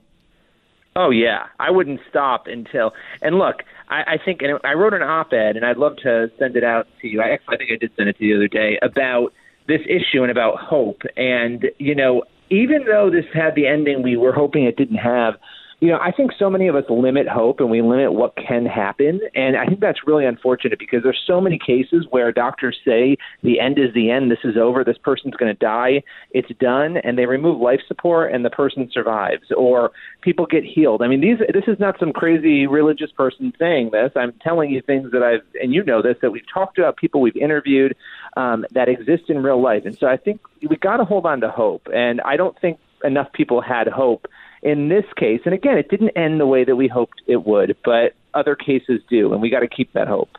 Oh 0.96 1.10
yeah, 1.10 1.48
I 1.58 1.70
wouldn't 1.70 2.00
stop 2.08 2.46
until. 2.46 2.94
And 3.20 3.36
look, 3.36 3.62
I, 3.90 4.14
I 4.14 4.18
think, 4.24 4.40
and 4.40 4.58
I 4.64 4.72
wrote 4.72 4.94
an 4.94 5.02
op-ed, 5.02 5.56
and 5.56 5.66
I'd 5.66 5.76
love 5.76 5.96
to 5.98 6.30
send 6.38 6.56
it 6.56 6.64
out 6.64 6.88
to 7.02 7.08
you. 7.08 7.20
I 7.20 7.28
actually, 7.28 7.56
I 7.56 7.58
think 7.58 7.70
I 7.72 7.76
did 7.76 7.92
send 7.96 8.08
it 8.08 8.16
to 8.16 8.24
you 8.24 8.38
the 8.38 8.44
other 8.44 8.48
day 8.48 8.78
about 8.80 9.34
this 9.70 9.86
issue 9.86 10.22
and 10.22 10.30
about 10.30 10.58
hope. 10.58 11.02
And, 11.16 11.66
you 11.78 11.94
know, 11.94 12.24
even 12.50 12.84
though 12.84 13.10
this 13.10 13.24
had 13.32 13.54
the 13.54 13.66
ending 13.66 14.02
we 14.02 14.16
were 14.16 14.32
hoping 14.32 14.64
it 14.64 14.76
didn't 14.76 14.96
have, 14.96 15.34
you 15.80 15.88
know, 15.88 15.98
I 15.98 16.12
think 16.12 16.32
so 16.38 16.50
many 16.50 16.68
of 16.68 16.76
us 16.76 16.84
limit 16.90 17.26
hope 17.26 17.58
and 17.58 17.70
we 17.70 17.80
limit 17.80 18.12
what 18.12 18.36
can 18.36 18.66
happen. 18.66 19.18
And 19.34 19.56
I 19.56 19.64
think 19.64 19.80
that's 19.80 20.06
really 20.06 20.26
unfortunate 20.26 20.78
because 20.78 21.02
there's 21.02 21.22
so 21.26 21.40
many 21.40 21.58
cases 21.58 22.06
where 22.10 22.30
doctors 22.32 22.78
say 22.84 23.16
the 23.42 23.58
end 23.60 23.78
is 23.78 23.94
the 23.94 24.10
end, 24.10 24.30
this 24.30 24.44
is 24.44 24.58
over, 24.58 24.84
this 24.84 24.98
person's 24.98 25.34
going 25.36 25.54
to 25.54 25.58
die, 25.58 26.02
it's 26.32 26.50
done, 26.60 26.98
and 26.98 27.16
they 27.16 27.24
remove 27.24 27.58
life 27.60 27.80
support 27.88 28.32
and 28.32 28.44
the 28.44 28.50
person 28.50 28.90
survives, 28.92 29.50
or 29.56 29.90
people 30.20 30.44
get 30.44 30.64
healed. 30.64 31.00
I 31.00 31.08
mean, 31.08 31.22
these 31.22 31.38
this 31.52 31.64
is 31.66 31.80
not 31.80 31.98
some 31.98 32.12
crazy 32.12 32.66
religious 32.66 33.10
person 33.10 33.50
saying 33.58 33.90
this. 33.92 34.12
I'm 34.16 34.34
telling 34.42 34.70
you 34.70 34.82
things 34.82 35.12
that 35.12 35.22
I've, 35.22 35.40
and 35.62 35.72
you 35.72 35.82
know 35.82 36.02
this, 36.02 36.16
that 36.20 36.30
we've 36.30 36.42
talked 36.52 36.76
about, 36.76 36.98
people 36.98 37.22
we've 37.22 37.36
interviewed 37.36 37.96
um, 38.36 38.66
that 38.72 38.90
exist 38.90 39.24
in 39.30 39.42
real 39.42 39.62
life. 39.62 39.86
And 39.86 39.96
so 39.96 40.08
I 40.08 40.18
think 40.18 40.42
we 40.68 40.76
got 40.76 40.98
to 40.98 41.04
hold 41.04 41.24
on 41.24 41.40
to 41.40 41.50
hope. 41.50 41.88
And 41.94 42.20
I 42.20 42.36
don't 42.36 42.58
think 42.60 42.78
enough 43.02 43.32
people 43.32 43.62
had 43.62 43.88
hope 43.88 44.26
in 44.62 44.88
this 44.88 45.04
case, 45.16 45.40
and 45.44 45.54
again, 45.54 45.78
it 45.78 45.88
didn't 45.88 46.10
end 46.10 46.40
the 46.40 46.46
way 46.46 46.64
that 46.64 46.76
we 46.76 46.88
hoped 46.88 47.22
it 47.26 47.46
would, 47.46 47.76
but 47.84 48.14
other 48.34 48.54
cases 48.54 49.00
do, 49.08 49.32
and 49.32 49.40
we 49.40 49.50
got 49.50 49.60
to 49.60 49.68
keep 49.68 49.92
that 49.94 50.08
hope. 50.08 50.30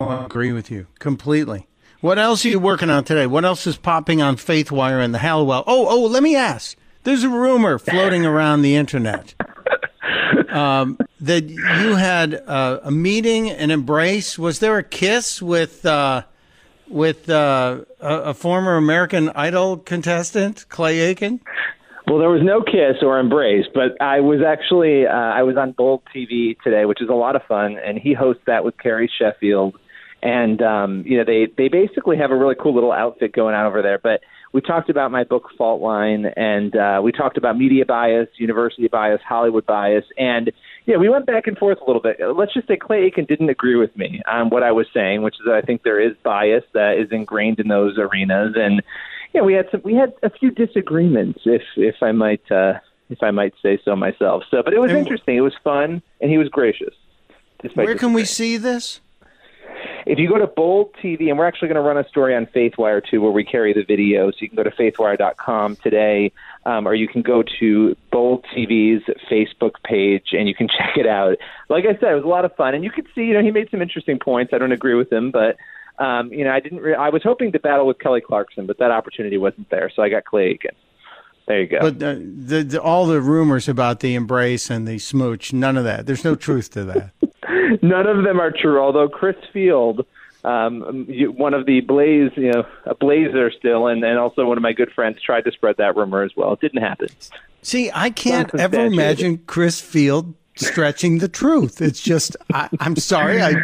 I 0.00 0.24
agree 0.24 0.52
with 0.52 0.70
you 0.70 0.86
completely. 0.98 1.66
What 2.00 2.18
else 2.18 2.44
are 2.44 2.48
you 2.48 2.58
working 2.58 2.90
on 2.90 3.04
today? 3.04 3.26
What 3.26 3.44
else 3.44 3.66
is 3.66 3.76
popping 3.76 4.20
on 4.20 4.36
FaithWire 4.36 5.02
and 5.02 5.14
the 5.14 5.18
Hallowell? 5.18 5.64
Oh, 5.66 5.86
oh, 5.88 6.06
let 6.06 6.22
me 6.22 6.36
ask. 6.36 6.76
There's 7.04 7.22
a 7.22 7.28
rumor 7.28 7.78
floating 7.78 8.26
around 8.26 8.62
the 8.62 8.76
internet 8.76 9.34
um, 10.50 10.98
that 11.20 11.44
you 11.44 11.96
had 11.96 12.34
uh, 12.34 12.80
a 12.82 12.90
meeting, 12.90 13.50
an 13.50 13.70
embrace. 13.70 14.38
Was 14.38 14.58
there 14.58 14.76
a 14.76 14.82
kiss 14.82 15.40
with 15.40 15.86
uh, 15.86 16.24
with 16.88 17.30
uh, 17.30 17.84
a, 18.00 18.16
a, 18.16 18.34
former 18.34 18.76
American 18.76 19.30
Idol 19.30 19.78
contestant, 19.78 20.66
Clay 20.68 21.00
Aiken? 21.00 21.40
Well, 22.06 22.18
there 22.18 22.28
was 22.28 22.42
no 22.44 22.60
kiss 22.60 23.02
or 23.02 23.18
embrace, 23.18 23.64
but 23.72 24.00
I 24.00 24.20
was 24.20 24.40
actually 24.46 25.06
uh, 25.06 25.10
I 25.10 25.42
was 25.42 25.56
on 25.56 25.72
Bold 25.72 26.02
TV 26.14 26.56
today, 26.62 26.84
which 26.84 27.00
is 27.00 27.08
a 27.08 27.14
lot 27.14 27.34
of 27.34 27.42
fun, 27.48 27.78
and 27.78 27.98
he 27.98 28.12
hosts 28.12 28.42
that 28.46 28.62
with 28.62 28.76
Carrie 28.76 29.10
Sheffield, 29.18 29.74
and 30.22 30.60
um, 30.60 31.02
you 31.06 31.16
know 31.16 31.24
they 31.24 31.46
they 31.56 31.68
basically 31.68 32.18
have 32.18 32.30
a 32.30 32.36
really 32.36 32.56
cool 32.60 32.74
little 32.74 32.92
outfit 32.92 33.32
going 33.32 33.54
on 33.54 33.64
over 33.64 33.80
there. 33.80 33.98
But 33.98 34.20
we 34.52 34.60
talked 34.60 34.90
about 34.90 35.12
my 35.12 35.24
book 35.24 35.48
Fault 35.56 35.80
Line, 35.80 36.26
and 36.36 36.76
uh, 36.76 37.00
we 37.02 37.10
talked 37.10 37.38
about 37.38 37.56
media 37.56 37.86
bias, 37.86 38.28
university 38.36 38.86
bias, 38.86 39.20
Hollywood 39.26 39.64
bias, 39.64 40.04
and 40.18 40.52
yeah, 40.84 40.98
we 40.98 41.08
went 41.08 41.24
back 41.24 41.46
and 41.46 41.56
forth 41.56 41.78
a 41.80 41.86
little 41.86 42.02
bit. 42.02 42.18
Let's 42.36 42.52
just 42.52 42.68
say 42.68 42.76
Clay 42.76 43.04
Aiken 43.04 43.24
didn't 43.24 43.48
agree 43.48 43.76
with 43.76 43.96
me 43.96 44.20
on 44.30 44.50
what 44.50 44.62
I 44.62 44.72
was 44.72 44.86
saying, 44.92 45.22
which 45.22 45.36
is 45.36 45.46
that 45.46 45.54
I 45.54 45.62
think 45.62 45.82
there 45.82 46.00
is 46.00 46.14
bias 46.22 46.64
that 46.74 46.98
is 46.98 47.08
ingrained 47.10 47.60
in 47.60 47.68
those 47.68 47.96
arenas, 47.98 48.54
and 48.56 48.82
yeah, 49.34 49.42
we 49.42 49.54
had 49.54 49.68
some 49.70 49.82
we 49.84 49.94
had 49.94 50.14
a 50.22 50.30
few 50.30 50.50
disagreements, 50.50 51.40
if 51.44 51.62
if 51.76 51.96
I 52.02 52.12
might 52.12 52.50
uh, 52.50 52.74
if 53.10 53.22
I 53.22 53.32
might 53.32 53.54
say 53.62 53.78
so 53.84 53.96
myself. 53.96 54.44
So, 54.50 54.62
but 54.62 54.72
it 54.72 54.80
was 54.80 54.90
and 54.90 55.00
interesting. 55.00 55.36
It 55.36 55.40
was 55.42 55.54
fun, 55.64 56.02
and 56.20 56.30
he 56.30 56.38
was 56.38 56.48
gracious. 56.48 56.94
Where 57.74 57.96
can 57.96 58.12
we 58.12 58.24
see 58.24 58.56
this? 58.56 59.00
If 60.06 60.18
you 60.18 60.28
go 60.28 60.38
to 60.38 60.46
Bold 60.46 60.94
TV, 61.02 61.30
and 61.30 61.38
we're 61.38 61.46
actually 61.46 61.68
going 61.68 61.76
to 61.76 61.82
run 61.82 61.96
a 61.96 62.06
story 62.08 62.36
on 62.36 62.46
FaithWire 62.46 63.02
too, 63.04 63.22
where 63.22 63.32
we 63.32 63.42
carry 63.42 63.72
the 63.72 63.82
video. 63.82 64.30
So 64.30 64.36
you 64.40 64.48
can 64.48 64.56
go 64.56 64.62
to 64.62 64.70
faithwire.com 64.70 65.76
today, 65.76 66.30
um, 66.66 66.86
or 66.86 66.94
you 66.94 67.08
can 67.08 67.22
go 67.22 67.42
to 67.58 67.96
Bold 68.12 68.44
TV's 68.54 69.02
Facebook 69.30 69.72
page 69.82 70.28
and 70.32 70.46
you 70.46 70.54
can 70.54 70.68
check 70.78 70.96
it 70.96 71.06
out. 71.06 71.38
Like 71.70 71.84
I 71.86 71.98
said, 71.98 72.12
it 72.12 72.16
was 72.16 72.24
a 72.24 72.28
lot 72.28 72.44
of 72.44 72.54
fun, 72.54 72.74
and 72.74 72.84
you 72.84 72.90
could 72.90 73.06
see, 73.14 73.22
you 73.22 73.32
know, 73.32 73.42
he 73.42 73.50
made 73.50 73.70
some 73.70 73.80
interesting 73.80 74.18
points. 74.18 74.52
I 74.52 74.58
don't 74.58 74.72
agree 74.72 74.94
with 74.94 75.10
him, 75.10 75.30
but 75.30 75.56
um, 75.98 76.32
you 76.32 76.44
know, 76.44 76.50
I 76.50 76.60
didn't. 76.60 76.80
Re- 76.80 76.94
I 76.94 77.08
was 77.10 77.22
hoping 77.22 77.52
to 77.52 77.58
battle 77.58 77.86
with 77.86 77.98
Kelly 77.98 78.20
Clarkson, 78.20 78.66
but 78.66 78.78
that 78.78 78.90
opportunity 78.90 79.38
wasn't 79.38 79.70
there, 79.70 79.90
so 79.94 80.02
I 80.02 80.08
got 80.08 80.24
Clay 80.24 80.46
Aiken. 80.50 80.72
There 81.46 81.60
you 81.60 81.66
go. 81.66 81.78
But 81.80 82.02
uh, 82.02 82.14
the, 82.18 82.64
the, 82.64 82.82
all 82.82 83.06
the 83.06 83.20
rumors 83.20 83.68
about 83.68 84.00
the 84.00 84.14
embrace 84.14 84.70
and 84.70 84.88
the 84.88 84.98
smooch, 84.98 85.52
none 85.52 85.76
of 85.76 85.84
that. 85.84 86.06
There's 86.06 86.24
no 86.24 86.34
truth 86.34 86.70
to 86.70 86.84
that. 86.84 87.10
None 87.82 88.06
of 88.06 88.24
them 88.24 88.40
are 88.40 88.50
true. 88.50 88.80
Although 88.80 89.08
Chris 89.08 89.36
Field, 89.52 90.06
um, 90.44 91.06
one 91.36 91.54
of 91.54 91.66
the 91.66 91.80
Blaze, 91.80 92.30
you 92.36 92.52
know, 92.52 92.64
a 92.86 92.94
Blazer 92.94 93.50
still, 93.50 93.86
and, 93.86 94.02
and 94.04 94.18
also 94.18 94.46
one 94.46 94.56
of 94.56 94.62
my 94.62 94.72
good 94.72 94.90
friends 94.92 95.20
tried 95.20 95.44
to 95.44 95.52
spread 95.52 95.76
that 95.78 95.96
rumor 95.96 96.22
as 96.22 96.30
well. 96.36 96.52
It 96.52 96.60
didn't 96.60 96.82
happen. 96.82 97.08
See, 97.62 97.90
I 97.92 98.10
can't 98.10 98.54
ever 98.54 98.86
imagine 98.86 99.38
Chris 99.46 99.80
Field 99.80 100.34
stretching 100.56 101.18
the 101.18 101.28
truth. 101.28 101.80
It's 101.80 102.00
just, 102.00 102.36
I, 102.52 102.68
I'm 102.80 102.96
sorry, 102.96 103.42
I 103.42 103.54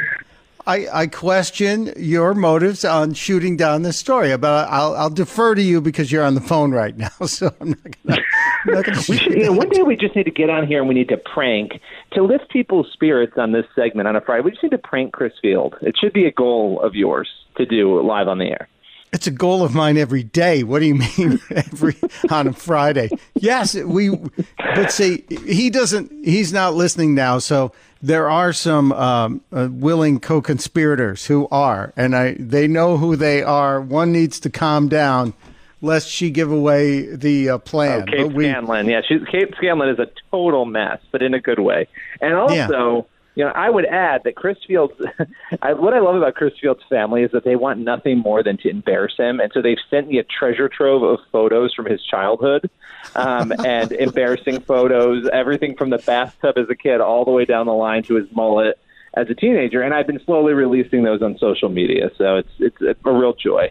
I, 0.66 0.86
I, 0.92 1.06
question 1.06 1.92
your 1.96 2.34
motives 2.34 2.84
on 2.84 3.14
shooting 3.14 3.56
down 3.56 3.82
this 3.82 3.96
story, 3.96 4.36
but 4.36 4.68
I'll, 4.68 4.94
I'll 4.94 5.10
defer 5.10 5.54
to 5.54 5.62
you 5.62 5.80
because 5.80 6.12
you're 6.12 6.24
on 6.24 6.34
the 6.34 6.40
phone 6.40 6.72
right 6.72 6.96
now. 6.96 7.08
So 7.26 7.54
I'm 7.60 7.70
not 7.70 8.84
going 8.84 8.94
to. 8.94 9.30
you 9.30 9.44
know, 9.44 9.52
one 9.52 9.68
day 9.68 9.82
we 9.82 9.96
just 9.96 10.16
need 10.16 10.24
to 10.24 10.30
get 10.30 10.50
on 10.50 10.66
here 10.66 10.80
and 10.80 10.88
we 10.88 10.94
need 10.94 11.08
to 11.08 11.16
prank 11.16 11.80
to 12.12 12.22
lift 12.22 12.50
people's 12.50 12.90
spirits 12.92 13.34
on 13.36 13.52
this 13.52 13.64
segment 13.74 14.08
on 14.08 14.16
a 14.16 14.20
Friday. 14.20 14.42
We 14.42 14.50
just 14.50 14.62
need 14.62 14.72
to 14.72 14.78
prank 14.78 15.12
Chris 15.12 15.32
Field. 15.40 15.76
It 15.80 15.96
should 15.98 16.12
be 16.12 16.26
a 16.26 16.32
goal 16.32 16.80
of 16.82 16.94
yours 16.94 17.28
to 17.56 17.64
do 17.64 18.00
live 18.02 18.28
on 18.28 18.38
the 18.38 18.46
air. 18.46 18.68
It's 19.12 19.26
a 19.26 19.32
goal 19.32 19.64
of 19.64 19.74
mine 19.74 19.96
every 19.96 20.22
day. 20.22 20.62
What 20.62 20.80
do 20.80 20.86
you 20.86 20.94
mean 20.94 21.40
every 21.50 21.96
on 22.30 22.48
a 22.48 22.52
Friday? 22.52 23.10
Yes, 23.34 23.74
we. 23.74 24.10
But 24.56 24.92
see, 24.92 25.24
he 25.46 25.70
doesn't. 25.70 26.12
He's 26.24 26.52
not 26.52 26.74
listening 26.74 27.14
now, 27.14 27.38
so 27.38 27.72
there 28.02 28.30
are 28.30 28.52
some 28.52 28.92
um, 28.92 29.40
uh, 29.52 29.69
willing 29.71 30.21
co-conspirators 30.21 31.26
who 31.26 31.49
are, 31.50 31.92
and 31.97 32.16
I 32.16 32.35
they 32.38 32.66
know 32.66 32.97
who 32.97 33.16
they 33.16 33.42
are. 33.42 33.80
One 33.80 34.12
needs 34.12 34.40
to 34.40 34.50
calm 34.50 34.88
down, 34.88 35.35
lest 35.80 36.09
she 36.09 36.30
give 36.30 36.50
away 36.50 37.14
the 37.14 37.50
uh, 37.50 37.59
plan. 37.59 38.02
Oh, 38.02 38.12
Kate 38.12 38.33
we, 38.33 38.49
Scanlon, 38.49 38.87
yeah, 38.87 39.02
she's, 39.07 39.21
Kate 39.30 39.52
Scanlon 39.57 39.90
is 39.90 39.99
a 39.99 40.09
total 40.30 40.64
mess, 40.64 40.99
but 41.12 41.23
in 41.23 41.35
a 41.35 41.40
good 41.40 41.61
way. 41.61 41.88
And 42.21 42.35
also, 42.35 42.97
yeah 42.97 43.02
you 43.40 43.45
know, 43.45 43.52
I 43.52 43.71
would 43.71 43.87
add 43.87 44.23
that 44.25 44.37
Chris 44.37 44.59
Fields. 44.66 44.92
I, 45.62 45.73
what 45.73 45.95
I 45.95 46.00
love 46.00 46.16
about 46.16 46.35
Chris 46.35 46.52
Fields' 46.61 46.83
family 46.88 47.23
is 47.23 47.30
that 47.33 47.45
they 47.45 47.57
want 47.57 47.78
nothing 47.78 48.19
more 48.19 48.42
than 48.42 48.57
to 48.59 48.69
embarrass 48.69 49.14
him, 49.16 49.40
and 49.40 49.50
so 49.54 49.62
they've 49.62 49.78
sent 49.88 50.09
me 50.09 50.19
a 50.19 50.25
treasure 50.25 50.69
trove 50.69 51.02
of 51.02 51.21
photos 51.30 51.73
from 51.75 51.87
his 51.87 52.02
childhood, 52.02 52.69
um, 53.14 53.52
and 53.64 53.92
embarrassing 53.92 54.61
photos, 54.61 55.28
everything 55.33 55.76
from 55.76 55.90
the 55.90 55.99
bathtub 55.99 56.59
as 56.59 56.69
a 56.69 56.75
kid 56.75 57.00
all 57.00 57.25
the 57.25 57.30
way 57.30 57.45
down 57.45 57.66
the 57.66 57.75
line 57.75 58.02
to 58.04 58.14
his 58.14 58.26
mullet 58.33 58.78
as 59.14 59.28
a 59.28 59.35
teenager. 59.35 59.83
And 59.83 59.92
I've 59.92 60.07
been 60.07 60.21
slowly 60.25 60.52
releasing 60.52 61.02
those 61.02 61.23
on 61.23 61.38
social 61.38 61.69
media, 61.69 62.11
so 62.16 62.37
it's 62.37 62.52
it's 62.59 62.80
a 63.04 63.12
real 63.12 63.35
joy. 63.35 63.71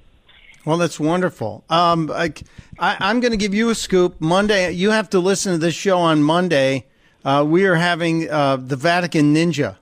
Well, 0.66 0.78
that's 0.78 1.00
wonderful. 1.00 1.64
Um, 1.70 2.12
I, 2.12 2.34
I, 2.78 2.98
I'm 3.00 3.22
going 3.22 3.32
to 3.32 3.38
give 3.38 3.54
you 3.54 3.70
a 3.70 3.76
scoop. 3.76 4.20
Monday, 4.20 4.72
you 4.72 4.92
have 4.92 5.10
to 5.12 5.20
listen 5.20 5.54
to 5.54 5.58
this 5.58 5.74
show 5.74 5.98
on 5.98 6.22
Monday 6.22 6.86
uh, 7.24 7.46
we 7.48 7.66
are 7.66 7.76
having 7.76 8.30
uh, 8.30 8.58
the 8.58 8.76
Vatican 8.76 9.34
Ninja, 9.34 9.78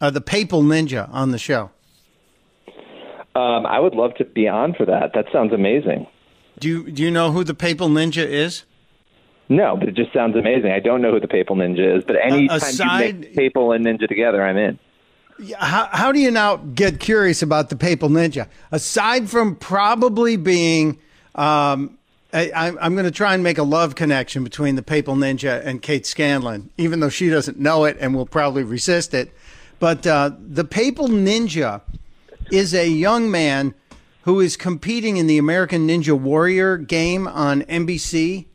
uh, 0.00 0.10
the 0.10 0.20
Papal 0.20 0.62
Ninja, 0.62 1.08
on 1.12 1.32
the 1.32 1.38
show. 1.38 1.70
Um, 3.34 3.66
I 3.66 3.80
would 3.80 3.94
love 3.94 4.14
to 4.16 4.24
be 4.24 4.48
on 4.48 4.74
for 4.74 4.86
that. 4.86 5.12
That 5.14 5.26
sounds 5.32 5.52
amazing. 5.52 6.06
Do 6.58 6.68
you 6.68 6.90
do 6.90 7.02
you 7.02 7.10
know 7.10 7.32
who 7.32 7.44
the 7.44 7.54
Papal 7.54 7.88
Ninja 7.88 8.24
is? 8.26 8.64
No, 9.48 9.76
but 9.76 9.88
it 9.88 9.94
just 9.94 10.12
sounds 10.12 10.36
amazing. 10.36 10.72
I 10.72 10.80
don't 10.80 11.02
know 11.02 11.12
who 11.12 11.20
the 11.20 11.28
Papal 11.28 11.56
Ninja 11.56 11.98
is, 11.98 12.04
but 12.04 12.16
anytime 12.16 12.56
aside, 12.56 13.06
you 13.06 13.20
make 13.20 13.34
Papal 13.34 13.72
and 13.72 13.86
Ninja 13.86 14.08
together, 14.08 14.42
I'm 14.42 14.56
in. 14.56 14.78
How, 15.58 15.88
how 15.92 16.12
do 16.12 16.18
you 16.18 16.30
now 16.30 16.56
get 16.56 16.98
curious 16.98 17.42
about 17.42 17.68
the 17.68 17.76
Papal 17.76 18.08
Ninja? 18.08 18.48
Aside 18.72 19.28
from 19.28 19.54
probably 19.54 20.36
being 20.36 20.98
um, 21.34 21.98
I, 22.32 22.74
am 22.80 22.94
going 22.94 23.06
to 23.06 23.10
try 23.10 23.34
and 23.34 23.42
make 23.42 23.58
a 23.58 23.62
love 23.62 23.94
connection 23.94 24.44
between 24.44 24.74
the 24.74 24.82
Papal 24.82 25.14
Ninja 25.14 25.64
and 25.64 25.80
Kate 25.80 26.04
Scanlon, 26.04 26.70
even 26.76 27.00
though 27.00 27.08
she 27.08 27.30
doesn't 27.30 27.58
know 27.58 27.84
it 27.84 27.96
and 28.00 28.14
will 28.14 28.26
probably 28.26 28.62
resist 28.62 29.14
it. 29.14 29.32
But 29.78 30.06
uh, 30.06 30.32
the 30.38 30.64
Papal 30.64 31.08
Ninja 31.08 31.82
is 32.50 32.74
a 32.74 32.88
young 32.88 33.30
man 33.30 33.74
who 34.22 34.40
is 34.40 34.56
competing 34.56 35.16
in 35.16 35.26
the 35.26 35.38
American 35.38 35.86
Ninja 35.86 36.18
Warrior 36.18 36.76
game 36.76 37.28
on 37.28 37.62
NBC. 37.62 38.46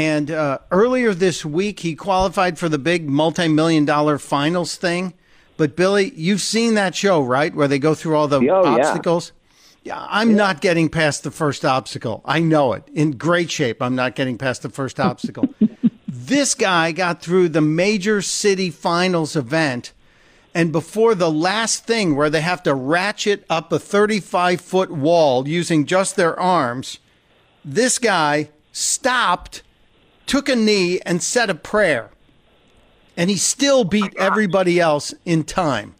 And 0.00 0.30
uh, 0.30 0.60
earlier 0.70 1.12
this 1.12 1.44
week, 1.44 1.80
he 1.80 1.94
qualified 1.94 2.58
for 2.58 2.70
the 2.70 2.78
big 2.78 3.06
multi 3.06 3.48
million 3.48 3.84
dollar 3.84 4.16
finals 4.16 4.76
thing. 4.76 5.12
But 5.58 5.76
Billy, 5.76 6.10
you've 6.16 6.40
seen 6.40 6.72
that 6.72 6.94
show, 6.94 7.20
right? 7.20 7.54
Where 7.54 7.68
they 7.68 7.78
go 7.78 7.94
through 7.94 8.16
all 8.16 8.26
the 8.26 8.48
oh, 8.48 8.64
obstacles. 8.64 9.32
Yeah. 9.34 9.36
Yeah, 9.82 10.06
I'm 10.08 10.30
yeah. 10.30 10.36
not 10.36 10.60
getting 10.62 10.88
past 10.88 11.22
the 11.22 11.30
first 11.30 11.66
obstacle. 11.66 12.22
I 12.24 12.40
know 12.40 12.72
it. 12.72 12.84
In 12.94 13.12
great 13.12 13.50
shape, 13.50 13.82
I'm 13.82 13.94
not 13.94 14.14
getting 14.14 14.38
past 14.38 14.62
the 14.62 14.70
first 14.70 14.98
obstacle. 14.98 15.54
this 16.08 16.54
guy 16.54 16.92
got 16.92 17.20
through 17.20 17.50
the 17.50 17.60
major 17.60 18.22
city 18.22 18.70
finals 18.70 19.36
event, 19.36 19.92
and 20.54 20.72
before 20.72 21.14
the 21.14 21.30
last 21.30 21.86
thing 21.86 22.16
where 22.16 22.30
they 22.30 22.40
have 22.40 22.62
to 22.62 22.74
ratchet 22.74 23.44
up 23.50 23.70
a 23.70 23.78
35 23.78 24.62
foot 24.62 24.90
wall 24.90 25.46
using 25.46 25.84
just 25.84 26.16
their 26.16 26.38
arms, 26.38 26.98
this 27.64 27.98
guy 27.98 28.48
stopped, 28.72 29.62
took 30.30 30.48
a 30.48 30.54
knee, 30.54 31.00
and 31.00 31.20
said 31.20 31.50
a 31.50 31.54
prayer. 31.56 32.08
And 33.16 33.28
he 33.28 33.36
still 33.36 33.82
beat 33.82 34.14
everybody 34.16 34.78
else 34.78 35.12
in 35.24 35.42
time. 35.42 35.96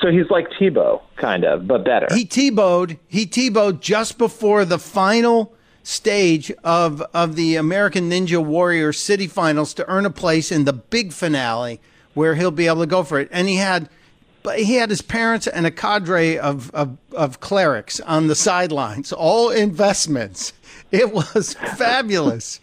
So 0.00 0.10
he's 0.10 0.28
like 0.28 0.50
Tebow, 0.50 1.00
kind 1.16 1.44
of, 1.44 1.68
but 1.68 1.84
better. 1.84 2.08
He 2.12 2.24
Tebowed. 2.24 2.98
He 3.06 3.26
Tebowed 3.26 3.78
just 3.78 4.18
before 4.18 4.64
the 4.64 4.78
final 4.80 5.54
stage 5.84 6.50
of 6.64 7.00
of 7.14 7.36
the 7.36 7.54
American 7.54 8.10
Ninja 8.10 8.44
Warrior 8.44 8.92
City 8.92 9.28
Finals 9.28 9.72
to 9.74 9.88
earn 9.88 10.04
a 10.04 10.10
place 10.10 10.50
in 10.50 10.64
the 10.64 10.72
big 10.72 11.12
finale 11.12 11.80
where 12.14 12.34
he'll 12.34 12.50
be 12.50 12.66
able 12.66 12.80
to 12.80 12.86
go 12.86 13.04
for 13.04 13.20
it. 13.20 13.28
And 13.30 13.48
he 13.48 13.56
had, 13.56 13.88
but 14.42 14.58
he 14.58 14.74
had 14.74 14.90
his 14.90 15.00
parents 15.00 15.46
and 15.46 15.64
a 15.64 15.70
cadre 15.70 16.36
of 16.36 16.72
of, 16.72 16.98
of 17.12 17.38
clerics 17.38 18.00
on 18.00 18.26
the 18.26 18.34
sidelines, 18.34 19.12
all 19.12 19.50
investments. 19.50 20.52
It 20.90 21.12
was 21.12 21.54
fabulous. 21.76 22.58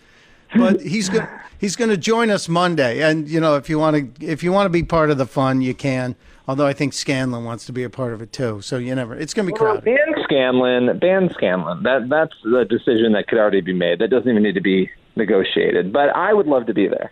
But 0.55 0.81
he's 0.81 1.09
going 1.09 1.27
he's 1.57 1.75
going 1.75 1.89
to 1.89 1.97
join 1.97 2.29
us 2.29 2.47
Monday, 2.47 3.01
and 3.01 3.27
you 3.27 3.39
know 3.39 3.55
if 3.55 3.69
you 3.69 3.79
want 3.79 4.19
to 4.19 4.25
if 4.25 4.43
you 4.43 4.51
want 4.51 4.65
to 4.65 4.69
be 4.69 4.83
part 4.83 5.09
of 5.09 5.17
the 5.17 5.25
fun, 5.25 5.61
you 5.61 5.73
can. 5.73 6.15
Although 6.47 6.67
I 6.67 6.73
think 6.73 6.93
Scanlon 6.93 7.43
wants 7.43 7.65
to 7.65 7.73
be 7.73 7.83
a 7.83 7.89
part 7.89 8.13
of 8.13 8.21
it 8.21 8.31
too, 8.31 8.61
so 8.61 8.77
you 8.77 8.93
never. 8.93 9.15
It's 9.15 9.33
going 9.33 9.47
to 9.47 9.53
be 9.53 9.57
crowded. 9.57 9.83
Well, 9.83 9.95
ban 9.95 10.23
Scanlon, 10.23 10.99
ban 10.99 11.29
Scanlon. 11.33 11.83
That 11.83 12.07
that's 12.09 12.35
the 12.43 12.65
decision 12.65 13.13
that 13.13 13.27
could 13.27 13.39
already 13.39 13.61
be 13.61 13.73
made. 13.73 13.99
That 13.99 14.09
doesn't 14.09 14.29
even 14.29 14.43
need 14.43 14.53
to 14.53 14.61
be 14.61 14.89
negotiated. 15.15 15.91
But 15.91 16.15
I 16.15 16.33
would 16.33 16.45
love 16.45 16.67
to 16.67 16.73
be 16.73 16.87
there. 16.87 17.11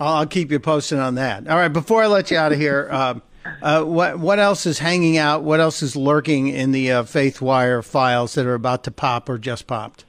I'll 0.00 0.26
keep 0.26 0.50
you 0.50 0.58
posted 0.58 0.98
on 0.98 1.14
that. 1.14 1.48
All 1.48 1.56
right. 1.56 1.68
Before 1.68 2.02
I 2.02 2.06
let 2.06 2.30
you 2.30 2.36
out 2.36 2.52
of 2.52 2.58
here, 2.58 2.88
um, 2.92 3.22
uh, 3.62 3.84
what 3.84 4.18
what 4.18 4.40
else 4.40 4.66
is 4.66 4.80
hanging 4.80 5.16
out? 5.16 5.44
What 5.44 5.60
else 5.60 5.80
is 5.82 5.94
lurking 5.94 6.48
in 6.48 6.72
the 6.72 6.90
uh, 6.90 7.02
Faith 7.04 7.40
Wire 7.40 7.82
files 7.82 8.34
that 8.34 8.46
are 8.46 8.54
about 8.54 8.82
to 8.84 8.90
pop 8.90 9.28
or 9.28 9.38
just 9.38 9.68
popped? 9.68 10.05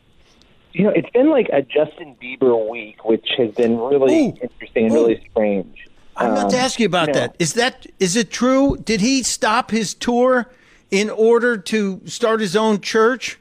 You 0.74 0.84
know, 0.84 0.90
it's 0.92 1.10
been 1.10 1.30
like 1.30 1.50
a 1.52 1.62
Justin 1.62 2.16
Bieber 2.22 2.70
week, 2.70 3.04
which 3.06 3.28
has 3.38 3.54
been 3.56 3.80
really 3.80 4.28
Ooh. 4.28 4.38
interesting 4.42 4.86
and 4.86 4.94
Ooh. 4.94 5.08
really 5.08 5.28
strange. 5.32 5.88
I'm 6.16 6.32
about 6.32 6.50
to 6.50 6.58
um, 6.58 6.64
ask 6.64 6.80
you 6.80 6.86
about 6.86 7.10
you 7.10 7.14
know, 7.14 7.20
that. 7.20 7.36
Is 7.40 7.54
that 7.54 7.86
is 8.00 8.16
it 8.16 8.32
true? 8.32 8.78
Did 8.78 9.02
he 9.02 9.24
stop 9.24 9.72
his 9.72 9.94
tour 9.94 10.52
in 10.90 11.10
order 11.10 11.58
to 11.58 12.02
start 12.06 12.42
his 12.42 12.56
own 12.56 12.82
church? 12.82 13.38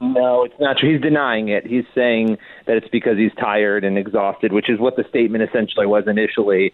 No, 0.00 0.44
it's 0.44 0.58
not 0.60 0.78
true. 0.78 0.92
He's 0.92 1.00
denying 1.00 1.48
it. 1.48 1.66
He's 1.66 1.84
saying 1.94 2.36
that 2.66 2.76
it's 2.76 2.88
because 2.88 3.16
he's 3.16 3.32
tired 3.34 3.84
and 3.84 3.96
exhausted, 3.96 4.52
which 4.52 4.68
is 4.68 4.78
what 4.78 4.96
the 4.96 5.04
statement 5.08 5.44
essentially 5.44 5.86
was 5.86 6.06
initially. 6.06 6.72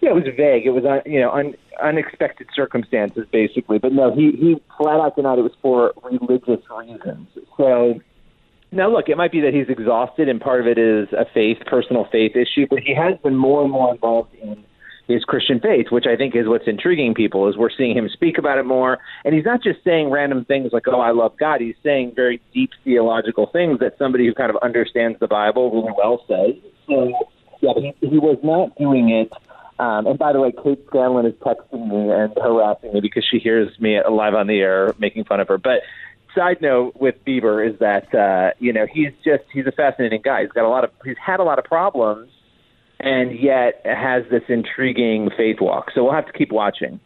Yeah, 0.00 0.10
it 0.10 0.14
was 0.14 0.24
vague. 0.36 0.66
It 0.66 0.70
was 0.70 0.84
uh, 0.84 1.00
you 1.06 1.20
know 1.20 1.30
un, 1.30 1.54
unexpected 1.80 2.48
circumstances 2.54 3.26
basically, 3.30 3.78
but 3.78 3.92
no, 3.92 4.14
he 4.14 4.32
he 4.32 4.60
flat 4.76 5.00
out 5.00 5.14
denied 5.16 5.38
it 5.38 5.42
was 5.42 5.52
for 5.62 5.92
religious 6.02 6.60
reasons. 6.76 7.28
So 7.56 8.00
now, 8.74 8.90
look, 8.90 9.08
it 9.08 9.16
might 9.16 9.32
be 9.32 9.40
that 9.40 9.54
he's 9.54 9.68
exhausted, 9.68 10.28
and 10.28 10.40
part 10.40 10.60
of 10.60 10.66
it 10.66 10.78
is 10.78 11.08
a 11.12 11.24
faith, 11.32 11.58
personal 11.66 12.06
faith 12.10 12.32
issue, 12.36 12.66
but 12.68 12.80
he 12.80 12.94
has 12.94 13.18
been 13.22 13.36
more 13.36 13.62
and 13.62 13.70
more 13.70 13.94
involved 13.94 14.34
in 14.34 14.64
his 15.06 15.24
Christian 15.24 15.60
faith, 15.60 15.86
which 15.90 16.06
I 16.06 16.16
think 16.16 16.34
is 16.34 16.48
what's 16.48 16.66
intriguing 16.66 17.14
people, 17.14 17.48
is 17.48 17.56
we're 17.56 17.70
seeing 17.70 17.96
him 17.96 18.08
speak 18.08 18.38
about 18.38 18.58
it 18.58 18.64
more. 18.64 18.98
And 19.24 19.34
he's 19.34 19.44
not 19.44 19.62
just 19.62 19.84
saying 19.84 20.10
random 20.10 20.44
things 20.44 20.72
like, 20.72 20.84
oh, 20.88 21.00
I 21.00 21.10
love 21.10 21.36
God. 21.38 21.60
He's 21.60 21.76
saying 21.82 22.12
very 22.16 22.40
deep 22.52 22.70
theological 22.84 23.46
things 23.52 23.80
that 23.80 23.98
somebody 23.98 24.26
who 24.26 24.34
kind 24.34 24.50
of 24.50 24.56
understands 24.62 25.18
the 25.20 25.28
Bible 25.28 25.70
really 25.70 25.92
well 25.96 26.24
says. 26.26 26.54
So, 26.86 27.12
yeah, 27.60 27.72
but 27.74 27.82
he, 27.82 27.94
he 28.00 28.18
was 28.18 28.38
not 28.42 28.76
doing 28.78 29.10
it. 29.10 29.30
Um, 29.78 30.06
and 30.06 30.18
by 30.18 30.32
the 30.32 30.40
way, 30.40 30.52
Kate 30.52 30.82
Scanlon 30.86 31.26
is 31.26 31.34
texting 31.34 31.88
me 31.88 32.10
and 32.10 32.32
harassing 32.40 32.92
me 32.92 33.00
because 33.00 33.26
she 33.28 33.38
hears 33.38 33.68
me 33.80 33.98
live 34.08 34.34
on 34.34 34.46
the 34.46 34.60
air 34.60 34.94
making 34.98 35.24
fun 35.24 35.40
of 35.40 35.48
her. 35.48 35.58
But 35.58 35.80
side 36.34 36.60
note 36.60 36.96
with 36.96 37.22
Bieber 37.24 37.66
is 37.68 37.78
that 37.80 38.14
uh, 38.14 38.50
you 38.58 38.72
know 38.72 38.86
he's 38.86 39.12
just 39.24 39.44
he's 39.52 39.66
a 39.66 39.72
fascinating 39.72 40.22
guy. 40.22 40.42
He's 40.42 40.52
got 40.52 40.64
a 40.64 40.68
lot 40.68 40.84
of 40.84 40.90
he's 41.04 41.16
had 41.24 41.40
a 41.40 41.44
lot 41.44 41.58
of 41.58 41.64
problems, 41.64 42.30
and 43.00 43.38
yet 43.38 43.80
has 43.84 44.24
this 44.30 44.42
intriguing 44.48 45.30
faith 45.36 45.60
walk. 45.60 45.90
So 45.94 46.04
we'll 46.04 46.12
have 46.14 46.26
to 46.26 46.32
keep 46.32 46.52
watching. 46.52 47.00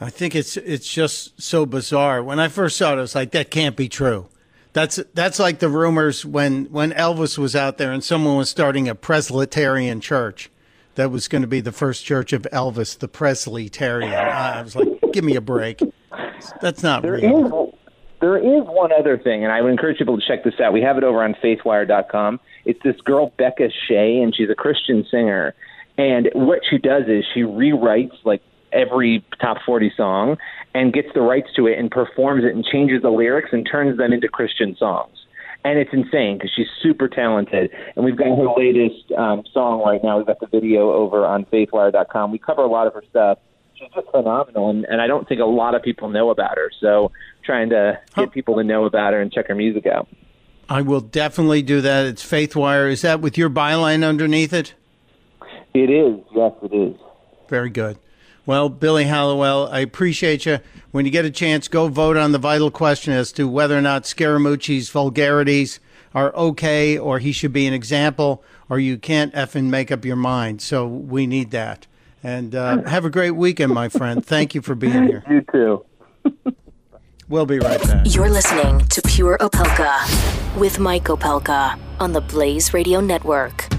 I 0.00 0.10
think 0.10 0.34
it's 0.34 0.56
it's 0.56 0.90
just 0.92 1.40
so 1.40 1.66
bizarre. 1.66 2.22
When 2.22 2.40
I 2.40 2.48
first 2.48 2.76
saw 2.78 2.92
it, 2.94 2.96
I 2.98 3.00
was 3.02 3.14
like, 3.14 3.32
that 3.32 3.50
can't 3.50 3.76
be 3.76 3.88
true. 3.88 4.28
That's 4.72 4.96
that's 5.14 5.38
like 5.38 5.58
the 5.58 5.68
rumors 5.68 6.24
when 6.24 6.66
when 6.66 6.92
Elvis 6.92 7.36
was 7.36 7.54
out 7.56 7.76
there 7.78 7.92
and 7.92 8.02
someone 8.02 8.36
was 8.36 8.48
starting 8.48 8.88
a 8.88 8.94
Presbyterian 8.94 10.00
church. 10.00 10.50
That 10.96 11.10
was 11.12 11.28
going 11.28 11.42
to 11.42 11.48
be 11.48 11.60
the 11.60 11.72
first 11.72 12.04
church 12.04 12.32
of 12.32 12.42
Elvis, 12.52 12.98
the 12.98 13.08
Presbyterian. 13.08 14.12
I 14.12 14.60
was 14.60 14.74
like, 14.74 14.88
give 15.12 15.22
me 15.24 15.36
a 15.36 15.40
break. 15.40 15.80
That's 16.60 16.82
not 16.82 17.02
There 17.02 17.12
real. 17.12 17.68
is 17.68 17.69
there 18.20 18.36
is 18.36 18.64
one 18.66 18.90
other 18.92 19.18
thing, 19.18 19.44
and 19.44 19.52
I 19.52 19.62
would 19.62 19.70
encourage 19.70 19.98
people 19.98 20.18
to 20.18 20.22
check 20.26 20.44
this 20.44 20.54
out. 20.62 20.72
We 20.72 20.82
have 20.82 20.98
it 20.98 21.04
over 21.04 21.22
on 21.22 21.34
faithwire.com. 21.42 22.40
It's 22.64 22.80
this 22.84 23.00
girl 23.04 23.32
Beckah 23.38 23.70
Shae, 23.88 24.22
and 24.22 24.34
she's 24.34 24.50
a 24.50 24.54
Christian 24.54 25.06
singer. 25.10 25.54
And 25.96 26.28
what 26.34 26.60
she 26.68 26.78
does 26.78 27.04
is 27.08 27.24
she 27.34 27.40
rewrites 27.40 28.16
like 28.24 28.42
every 28.72 29.24
top 29.40 29.58
40 29.64 29.92
song 29.96 30.36
and 30.74 30.92
gets 30.92 31.08
the 31.14 31.20
rights 31.20 31.48
to 31.56 31.66
it 31.66 31.78
and 31.78 31.90
performs 31.90 32.44
it 32.44 32.54
and 32.54 32.64
changes 32.64 33.02
the 33.02 33.10
lyrics 33.10 33.50
and 33.52 33.68
turns 33.70 33.98
them 33.98 34.12
into 34.12 34.28
Christian 34.28 34.76
songs. 34.76 35.16
And 35.64 35.78
it's 35.78 35.90
insane 35.92 36.38
because 36.38 36.50
she's 36.56 36.68
super 36.82 37.06
talented. 37.08 37.70
And 37.94 38.04
we've 38.04 38.16
got 38.16 38.28
her 38.28 38.48
latest 38.56 39.12
um, 39.12 39.42
song 39.52 39.82
right 39.84 40.02
now. 40.02 40.16
We've 40.16 40.26
got 40.26 40.40
the 40.40 40.46
video 40.46 40.92
over 40.92 41.26
on 41.26 41.44
faithwire.com. 41.46 42.32
We 42.32 42.38
cover 42.38 42.62
a 42.62 42.68
lot 42.68 42.86
of 42.86 42.94
her 42.94 43.02
stuff. 43.10 43.38
She's 43.80 43.88
just 43.94 44.10
phenomenal, 44.10 44.68
and, 44.68 44.84
and 44.84 45.00
I 45.00 45.06
don't 45.06 45.26
think 45.26 45.40
a 45.40 45.46
lot 45.46 45.74
of 45.74 45.82
people 45.82 46.10
know 46.10 46.28
about 46.28 46.58
her. 46.58 46.70
So 46.80 47.12
trying 47.42 47.70
to 47.70 47.98
get 48.14 48.28
oh. 48.28 48.30
people 48.30 48.56
to 48.56 48.64
know 48.64 48.84
about 48.84 49.14
her 49.14 49.20
and 49.22 49.32
check 49.32 49.48
her 49.48 49.54
music 49.54 49.86
out. 49.86 50.06
I 50.68 50.82
will 50.82 51.00
definitely 51.00 51.62
do 51.62 51.80
that. 51.80 52.04
It's 52.04 52.22
Faithwire. 52.22 52.90
Is 52.90 53.02
that 53.02 53.20
with 53.20 53.38
your 53.38 53.48
byline 53.48 54.06
underneath 54.06 54.52
it? 54.52 54.74
It 55.72 55.90
is. 55.90 56.20
Yes, 56.34 56.52
it 56.62 56.74
is. 56.74 56.96
Very 57.48 57.70
good. 57.70 57.98
Well, 58.46 58.68
Billy 58.68 59.04
Hallowell, 59.04 59.68
I 59.70 59.80
appreciate 59.80 60.44
you. 60.44 60.58
When 60.90 61.04
you 61.04 61.10
get 61.10 61.24
a 61.24 61.30
chance, 61.30 61.68
go 61.68 61.88
vote 61.88 62.16
on 62.16 62.32
the 62.32 62.38
vital 62.38 62.70
question 62.70 63.12
as 63.12 63.32
to 63.32 63.48
whether 63.48 63.78
or 63.78 63.82
not 63.82 64.04
Scaramucci's 64.04 64.90
vulgarities 64.90 65.80
are 66.14 66.34
okay 66.34 66.98
or 66.98 67.18
he 67.18 67.32
should 67.32 67.52
be 67.52 67.66
an 67.66 67.74
example 67.74 68.42
or 68.68 68.78
you 68.78 68.98
can't 68.98 69.32
effing 69.34 69.64
make 69.64 69.90
up 69.90 70.04
your 70.04 70.16
mind. 70.16 70.62
So 70.62 70.86
we 70.86 71.26
need 71.26 71.50
that. 71.50 71.86
And 72.22 72.54
uh, 72.54 72.82
have 72.82 73.04
a 73.04 73.10
great 73.10 73.30
weekend, 73.32 73.72
my 73.72 73.88
friend. 73.88 74.24
Thank 74.24 74.54
you 74.54 74.60
for 74.60 74.74
being 74.74 75.04
here. 75.04 75.24
You 75.28 75.44
too. 75.52 75.84
We'll 77.28 77.46
be 77.46 77.60
right 77.60 77.80
back. 77.80 78.06
You're 78.08 78.28
listening 78.28 78.80
to 78.88 79.02
Pure 79.02 79.38
Opelka 79.38 80.58
with 80.58 80.80
Mike 80.80 81.04
Opelka 81.04 81.78
on 82.00 82.12
the 82.12 82.20
Blaze 82.20 82.74
Radio 82.74 83.00
Network. 83.00 83.69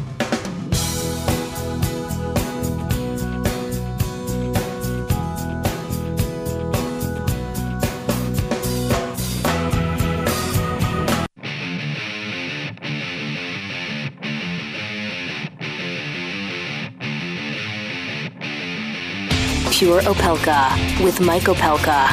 Pure 19.81 20.01
Opelka 20.01 21.03
with 21.03 21.19
Mike 21.19 21.45
Opelka 21.45 22.11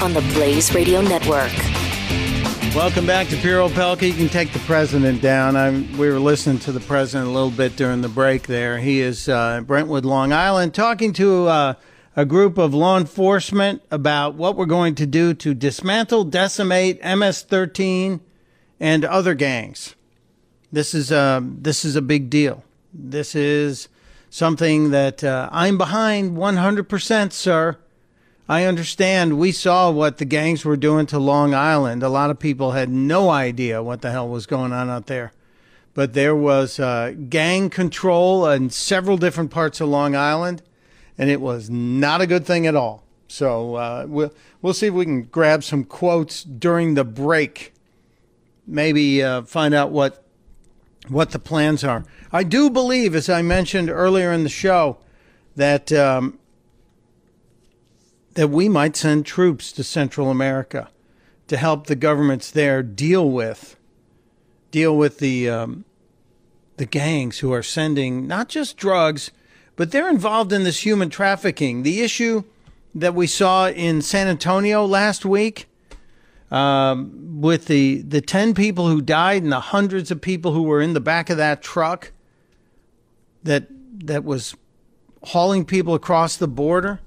on 0.00 0.14
the 0.14 0.20
Blaze 0.34 0.72
Radio 0.72 1.00
Network. 1.00 1.50
Welcome 2.76 3.06
back 3.06 3.26
to 3.30 3.36
Pure 3.38 3.68
Opelka. 3.68 4.06
You 4.06 4.14
can 4.14 4.28
take 4.28 4.52
the 4.52 4.60
president 4.60 5.20
down. 5.20 5.56
I'm, 5.56 5.98
we 5.98 6.08
were 6.08 6.20
listening 6.20 6.60
to 6.60 6.70
the 6.70 6.78
president 6.78 7.28
a 7.28 7.32
little 7.32 7.50
bit 7.50 7.74
during 7.74 8.02
the 8.02 8.08
break 8.08 8.46
there. 8.46 8.78
He 8.78 9.00
is 9.00 9.28
uh, 9.28 9.62
Brentwood, 9.62 10.04
Long 10.04 10.32
Island, 10.32 10.74
talking 10.74 11.12
to 11.14 11.48
uh, 11.48 11.74
a 12.14 12.24
group 12.24 12.56
of 12.56 12.72
law 12.72 12.96
enforcement 12.96 13.82
about 13.90 14.36
what 14.36 14.54
we're 14.54 14.64
going 14.66 14.94
to 14.94 15.04
do 15.04 15.34
to 15.34 15.54
dismantle, 15.54 16.22
decimate 16.22 17.02
MS 17.02 17.42
13 17.42 18.20
and 18.78 19.04
other 19.04 19.34
gangs. 19.34 19.96
This 20.70 20.94
is, 20.94 21.10
uh, 21.10 21.40
this 21.42 21.84
is 21.84 21.96
a 21.96 22.02
big 22.02 22.30
deal. 22.30 22.62
This 22.94 23.34
is 23.34 23.88
something 24.32 24.92
that 24.92 25.22
uh, 25.22 25.46
I'm 25.52 25.76
behind 25.76 26.38
100%, 26.38 27.32
sir. 27.32 27.76
I 28.48 28.64
understand 28.64 29.38
we 29.38 29.52
saw 29.52 29.90
what 29.90 30.16
the 30.16 30.24
gangs 30.24 30.64
were 30.64 30.78
doing 30.78 31.04
to 31.06 31.18
Long 31.18 31.52
Island. 31.54 32.02
A 32.02 32.08
lot 32.08 32.30
of 32.30 32.38
people 32.38 32.70
had 32.70 32.88
no 32.88 33.28
idea 33.28 33.82
what 33.82 34.00
the 34.00 34.10
hell 34.10 34.26
was 34.26 34.46
going 34.46 34.72
on 34.72 34.88
out 34.88 35.06
there. 35.06 35.32
But 35.92 36.14
there 36.14 36.34
was 36.34 36.80
uh, 36.80 37.12
gang 37.28 37.68
control 37.68 38.48
in 38.48 38.70
several 38.70 39.18
different 39.18 39.50
parts 39.50 39.82
of 39.82 39.90
Long 39.90 40.16
Island, 40.16 40.62
and 41.18 41.28
it 41.28 41.42
was 41.42 41.68
not 41.68 42.22
a 42.22 42.26
good 42.26 42.46
thing 42.46 42.66
at 42.66 42.74
all. 42.74 43.04
So 43.28 43.74
uh, 43.74 44.06
we'll, 44.08 44.32
we'll 44.62 44.72
see 44.72 44.86
if 44.86 44.94
we 44.94 45.04
can 45.04 45.24
grab 45.24 45.62
some 45.62 45.84
quotes 45.84 46.42
during 46.42 46.94
the 46.94 47.04
break. 47.04 47.74
Maybe 48.66 49.22
uh, 49.22 49.42
find 49.42 49.74
out 49.74 49.90
what 49.90 50.24
what 51.08 51.30
the 51.30 51.38
plans 51.38 51.84
are. 51.84 52.04
I 52.30 52.44
do 52.44 52.70
believe, 52.70 53.14
as 53.14 53.28
I 53.28 53.42
mentioned 53.42 53.90
earlier 53.90 54.32
in 54.32 54.44
the 54.44 54.48
show, 54.48 54.98
that 55.56 55.92
um, 55.92 56.38
that 58.34 58.48
we 58.48 58.68
might 58.68 58.96
send 58.96 59.26
troops 59.26 59.72
to 59.72 59.84
Central 59.84 60.30
America 60.30 60.88
to 61.48 61.56
help 61.56 61.86
the 61.86 61.96
governments 61.96 62.50
there 62.50 62.82
deal 62.82 63.28
with 63.28 63.76
deal 64.70 64.96
with 64.96 65.18
the 65.18 65.48
um, 65.48 65.84
the 66.76 66.86
gangs 66.86 67.40
who 67.40 67.52
are 67.52 67.62
sending 67.62 68.26
not 68.26 68.48
just 68.48 68.76
drugs, 68.76 69.30
but 69.76 69.90
they're 69.90 70.08
involved 70.08 70.52
in 70.52 70.64
this 70.64 70.84
human 70.84 71.10
trafficking. 71.10 71.82
The 71.82 72.00
issue 72.00 72.44
that 72.94 73.14
we 73.14 73.26
saw 73.26 73.68
in 73.68 74.02
San 74.02 74.28
Antonio 74.28 74.84
last 74.84 75.24
week 75.24 75.66
um, 76.52 77.40
with 77.40 77.66
the 77.66 78.02
the 78.02 78.20
ten 78.20 78.54
people 78.54 78.88
who 78.88 79.00
died 79.00 79.42
and 79.42 79.50
the 79.50 79.60
hundreds 79.60 80.10
of 80.10 80.20
people 80.20 80.52
who 80.52 80.62
were 80.62 80.80
in 80.80 80.92
the 80.92 81.00
back 81.00 81.30
of 81.30 81.38
that 81.38 81.62
truck 81.62 82.12
that 83.42 83.66
that 84.04 84.22
was 84.22 84.54
hauling 85.24 85.64
people 85.64 85.94
across 85.94 86.36
the 86.36 86.46
border. 86.46 87.00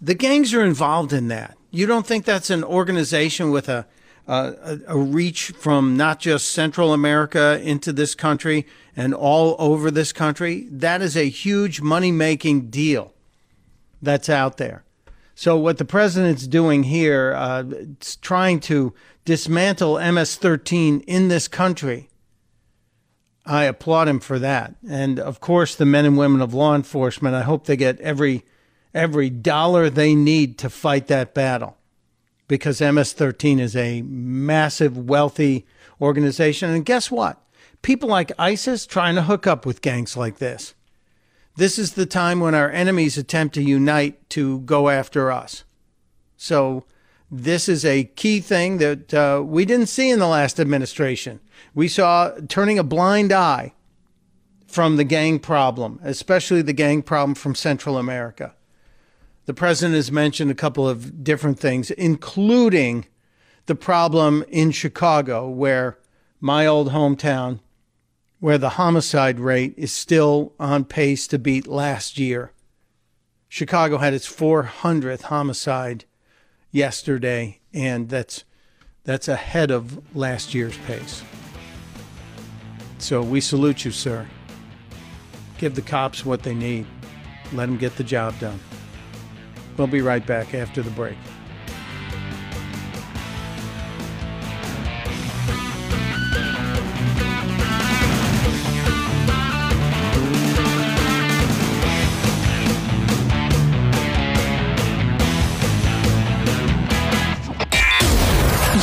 The 0.00 0.14
gangs 0.14 0.54
are 0.54 0.64
involved 0.64 1.12
in 1.12 1.28
that. 1.28 1.56
You 1.70 1.86
don't 1.86 2.06
think 2.06 2.24
that's 2.24 2.50
an 2.50 2.62
organization 2.62 3.50
with 3.50 3.68
a 3.68 3.86
a, 4.26 4.78
a 4.86 4.96
reach 4.98 5.50
from 5.58 5.96
not 5.96 6.20
just 6.20 6.52
Central 6.52 6.92
America 6.92 7.60
into 7.62 7.92
this 7.92 8.14
country 8.14 8.66
and 8.94 9.14
all 9.14 9.56
over 9.58 9.90
this 9.90 10.12
country? 10.12 10.68
That 10.70 11.02
is 11.02 11.16
a 11.16 11.28
huge 11.28 11.80
money 11.80 12.12
making 12.12 12.70
deal 12.70 13.14
that's 14.02 14.28
out 14.28 14.58
there. 14.58 14.84
So 15.40 15.56
what 15.56 15.78
the 15.78 15.86
president's 15.86 16.46
doing 16.46 16.82
here, 16.82 17.32
uh, 17.34 17.64
trying 18.20 18.60
to 18.60 18.92
dismantle 19.24 19.94
MS-13 19.94 21.02
in 21.06 21.28
this 21.28 21.48
country. 21.48 22.10
I 23.46 23.64
applaud 23.64 24.06
him 24.06 24.20
for 24.20 24.38
that, 24.38 24.74
and 24.86 25.18
of 25.18 25.40
course 25.40 25.74
the 25.74 25.86
men 25.86 26.04
and 26.04 26.18
women 26.18 26.42
of 26.42 26.52
law 26.52 26.74
enforcement. 26.74 27.34
I 27.34 27.40
hope 27.40 27.64
they 27.64 27.78
get 27.78 27.98
every 28.00 28.44
every 28.92 29.30
dollar 29.30 29.88
they 29.88 30.14
need 30.14 30.58
to 30.58 30.68
fight 30.68 31.06
that 31.06 31.32
battle, 31.32 31.78
because 32.46 32.82
MS-13 32.82 33.60
is 33.60 33.74
a 33.74 34.02
massive, 34.02 34.98
wealthy 34.98 35.64
organization. 36.02 36.68
And 36.68 36.84
guess 36.84 37.10
what? 37.10 37.42
People 37.80 38.10
like 38.10 38.30
ISIS 38.38 38.84
trying 38.84 39.14
to 39.14 39.22
hook 39.22 39.46
up 39.46 39.64
with 39.64 39.80
gangs 39.80 40.18
like 40.18 40.36
this. 40.36 40.74
This 41.56 41.78
is 41.78 41.92
the 41.92 42.06
time 42.06 42.40
when 42.40 42.54
our 42.54 42.70
enemies 42.70 43.18
attempt 43.18 43.54
to 43.54 43.62
unite 43.62 44.28
to 44.30 44.60
go 44.60 44.88
after 44.88 45.30
us. 45.30 45.64
So, 46.36 46.84
this 47.30 47.68
is 47.68 47.84
a 47.84 48.04
key 48.04 48.40
thing 48.40 48.78
that 48.78 49.14
uh, 49.14 49.42
we 49.44 49.64
didn't 49.64 49.86
see 49.86 50.10
in 50.10 50.18
the 50.18 50.26
last 50.26 50.58
administration. 50.58 51.38
We 51.74 51.86
saw 51.86 52.32
turning 52.48 52.78
a 52.78 52.82
blind 52.84 53.32
eye 53.32 53.74
from 54.66 54.96
the 54.96 55.04
gang 55.04 55.38
problem, 55.38 56.00
especially 56.02 56.62
the 56.62 56.72
gang 56.72 57.02
problem 57.02 57.34
from 57.34 57.54
Central 57.54 57.98
America. 57.98 58.54
The 59.46 59.54
president 59.54 59.96
has 59.96 60.10
mentioned 60.12 60.50
a 60.50 60.54
couple 60.54 60.88
of 60.88 61.24
different 61.24 61.58
things, 61.58 61.90
including 61.92 63.06
the 63.66 63.74
problem 63.74 64.44
in 64.48 64.70
Chicago, 64.70 65.48
where 65.48 65.98
my 66.40 66.66
old 66.66 66.90
hometown, 66.90 67.60
where 68.40 68.58
the 68.58 68.70
homicide 68.70 69.38
rate 69.38 69.74
is 69.76 69.92
still 69.92 70.52
on 70.58 70.84
pace 70.84 71.26
to 71.28 71.38
beat 71.38 71.66
last 71.66 72.18
year. 72.18 72.52
Chicago 73.48 73.98
had 73.98 74.14
its 74.14 74.30
400th 74.30 75.22
homicide 75.22 76.04
yesterday, 76.70 77.60
and 77.72 78.08
that's 78.08 78.44
that's 79.04 79.28
ahead 79.28 79.70
of 79.70 80.14
last 80.14 80.54
year's 80.54 80.76
pace. 80.78 81.22
So 82.98 83.22
we 83.22 83.40
salute 83.40 83.84
you, 83.84 83.90
sir. 83.90 84.26
Give 85.58 85.74
the 85.74 85.82
cops 85.82 86.24
what 86.24 86.42
they 86.42 86.54
need. 86.54 86.86
Let 87.52 87.66
them 87.66 87.76
get 87.76 87.96
the 87.96 88.04
job 88.04 88.38
done. 88.38 88.60
We'll 89.76 89.86
be 89.86 90.02
right 90.02 90.24
back 90.24 90.54
after 90.54 90.82
the 90.82 90.90
break. 90.90 91.16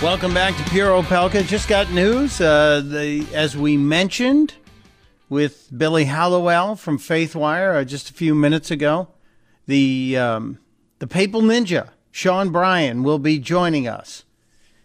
Welcome 0.00 0.32
back 0.32 0.56
to 0.56 0.62
Pure 0.70 1.02
Opelka. 1.02 1.44
Just 1.44 1.68
got 1.68 1.90
news. 1.90 2.40
Uh, 2.40 2.80
the 2.84 3.26
as 3.34 3.56
we 3.56 3.76
mentioned 3.76 4.54
with 5.28 5.76
Billy 5.76 6.04
Hallowell 6.04 6.76
from 6.76 7.00
Faithwire 7.00 7.80
uh, 7.80 7.82
just 7.82 8.08
a 8.08 8.12
few 8.12 8.32
minutes 8.32 8.70
ago, 8.70 9.08
the 9.66 10.16
um, 10.16 10.60
the 11.00 11.08
Papal 11.08 11.42
Ninja 11.42 11.88
Sean 12.12 12.50
Bryan 12.50 13.02
will 13.02 13.18
be 13.18 13.40
joining 13.40 13.88
us. 13.88 14.22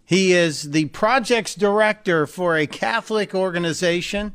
He 0.04 0.34
is 0.34 0.72
the 0.72 0.86
projects 0.86 1.54
director 1.54 2.26
for 2.26 2.58
a 2.58 2.66
Catholic 2.66 3.36
organization 3.36 4.34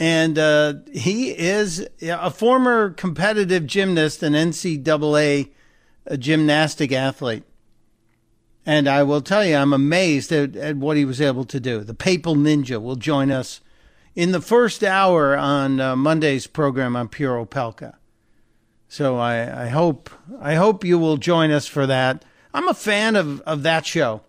and 0.00 0.36
uh, 0.36 0.74
he 0.92 1.30
is 1.30 1.86
a 2.02 2.32
former 2.32 2.90
competitive 2.90 3.68
gymnast 3.68 4.20
and 4.24 4.34
NCAA 4.34 5.50
uh, 6.10 6.16
gymnastic 6.16 6.90
athlete. 6.90 7.44
And 8.66 8.88
I 8.88 9.02
will 9.02 9.22
tell 9.22 9.44
you, 9.44 9.56
I'm 9.56 9.72
amazed 9.72 10.30
at, 10.32 10.54
at, 10.54 10.76
what 10.76 10.96
he 10.96 11.04
was 11.04 11.20
able 11.20 11.44
to 11.44 11.58
do. 11.58 11.80
The 11.80 11.94
Papal 11.94 12.36
Ninja 12.36 12.80
will 12.80 12.96
join 12.96 13.30
us 13.30 13.60
in 14.14 14.32
the 14.32 14.40
first 14.40 14.84
hour 14.84 15.36
on 15.36 15.80
uh, 15.80 15.96
Monday's 15.96 16.46
program 16.46 16.94
on 16.94 17.08
Pure 17.08 17.46
Opelka. 17.46 17.94
So 18.88 19.18
I, 19.18 19.64
I 19.64 19.68
hope 19.68 20.10
I 20.40 20.56
hope 20.56 20.84
you 20.84 20.98
will 20.98 21.16
join 21.16 21.50
us 21.52 21.66
for 21.66 21.86
that. 21.86 22.24
I'm 22.52 22.68
a 22.68 22.74
fan 22.74 23.14
of, 23.14 23.40
of 23.42 23.62
that 23.62 23.86
show. 23.86 24.22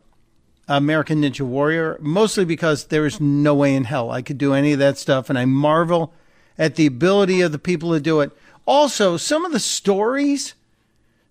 American 0.67 1.22
Ninja 1.22 1.41
Warrior, 1.41 1.98
mostly 2.00 2.46
because 2.46 2.86
there 2.86 3.06
is 3.06 3.20
no 3.20 3.56
way 3.56 3.76
in 3.76 3.86
hell 3.86 4.12
I 4.12 4.22
could 4.22 4.38
do 4.38 4.54
any 4.54 4.72
of 4.74 4.80
that 4.80 4.98
stuff. 4.98 5.30
And 5.30 5.38
I 5.38 5.46
marvel 5.46 6.13
at 6.58 6.76
the 6.76 6.86
ability 6.86 7.41
of 7.41 7.52
the 7.52 7.60
people 7.60 7.91
to 7.91 8.00
do 8.00 8.22
it. 8.22 8.32
Also, 8.65 9.17
some 9.17 9.44
of 9.44 9.52
the 9.52 9.60
stories, 9.60 10.54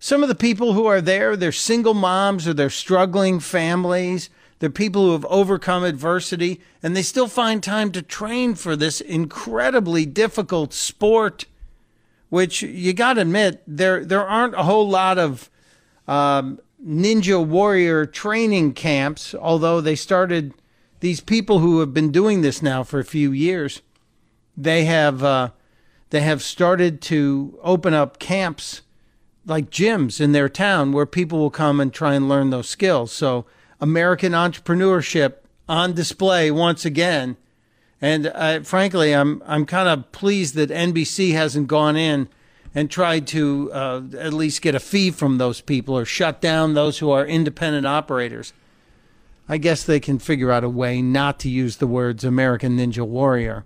some 0.03 0.23
of 0.23 0.29
the 0.29 0.35
people 0.35 0.73
who 0.73 0.87
are 0.87 0.99
there, 0.99 1.37
they're 1.37 1.51
single 1.51 1.93
moms 1.93 2.47
or 2.47 2.55
they're 2.55 2.71
struggling 2.71 3.39
families. 3.39 4.31
They're 4.57 4.71
people 4.71 5.05
who 5.05 5.11
have 5.11 5.25
overcome 5.25 5.83
adversity 5.83 6.59
and 6.81 6.97
they 6.97 7.03
still 7.03 7.27
find 7.27 7.61
time 7.61 7.91
to 7.91 8.01
train 8.01 8.55
for 8.55 8.75
this 8.75 8.99
incredibly 8.99 10.07
difficult 10.07 10.73
sport, 10.73 11.45
which 12.29 12.63
you 12.63 12.93
got 12.93 13.13
to 13.13 13.21
admit, 13.21 13.61
there, 13.67 14.03
there 14.03 14.27
aren't 14.27 14.55
a 14.55 14.63
whole 14.63 14.89
lot 14.89 15.19
of 15.19 15.51
um, 16.07 16.59
ninja 16.83 17.45
warrior 17.45 18.07
training 18.07 18.73
camps, 18.73 19.35
although 19.35 19.81
they 19.81 19.95
started 19.95 20.51
these 21.01 21.21
people 21.21 21.59
who 21.59 21.79
have 21.79 21.93
been 21.93 22.11
doing 22.11 22.41
this 22.41 22.63
now 22.63 22.81
for 22.81 22.97
a 22.97 23.05
few 23.05 23.31
years. 23.31 23.83
They 24.57 24.85
have 24.85 25.23
uh, 25.23 25.51
they 26.09 26.21
have 26.21 26.41
started 26.41 27.01
to 27.03 27.59
open 27.61 27.93
up 27.93 28.17
camps 28.17 28.81
like 29.45 29.69
gyms 29.69 30.21
in 30.21 30.31
their 30.31 30.49
town 30.49 30.91
where 30.91 31.05
people 31.05 31.39
will 31.39 31.49
come 31.49 31.79
and 31.79 31.93
try 31.93 32.13
and 32.13 32.29
learn 32.29 32.49
those 32.49 32.69
skills. 32.69 33.11
So 33.11 33.45
American 33.79 34.33
entrepreneurship 34.33 35.35
on 35.67 35.93
display 35.93 36.51
once 36.51 36.85
again. 36.85 37.37
And 38.01 38.27
uh, 38.27 38.61
frankly, 38.61 39.13
I'm 39.13 39.43
I'm 39.45 39.65
kind 39.65 39.87
of 39.87 40.11
pleased 40.11 40.55
that 40.55 40.69
NBC 40.69 41.33
hasn't 41.33 41.67
gone 41.67 41.95
in 41.95 42.29
and 42.73 42.89
tried 42.89 43.27
to 43.27 43.69
uh, 43.73 44.01
at 44.17 44.33
least 44.33 44.61
get 44.61 44.75
a 44.75 44.79
fee 44.79 45.11
from 45.11 45.37
those 45.37 45.61
people 45.61 45.97
or 45.97 46.05
shut 46.05 46.41
down 46.41 46.73
those 46.73 46.99
who 46.99 47.11
are 47.11 47.25
independent 47.25 47.85
operators. 47.85 48.53
I 49.49 49.57
guess 49.57 49.83
they 49.83 49.99
can 49.99 50.19
figure 50.19 50.51
out 50.51 50.63
a 50.63 50.69
way 50.69 51.01
not 51.01 51.37
to 51.39 51.49
use 51.49 51.77
the 51.77 51.87
words 51.87 52.23
American 52.23 52.77
Ninja 52.77 53.05
Warrior, 53.05 53.65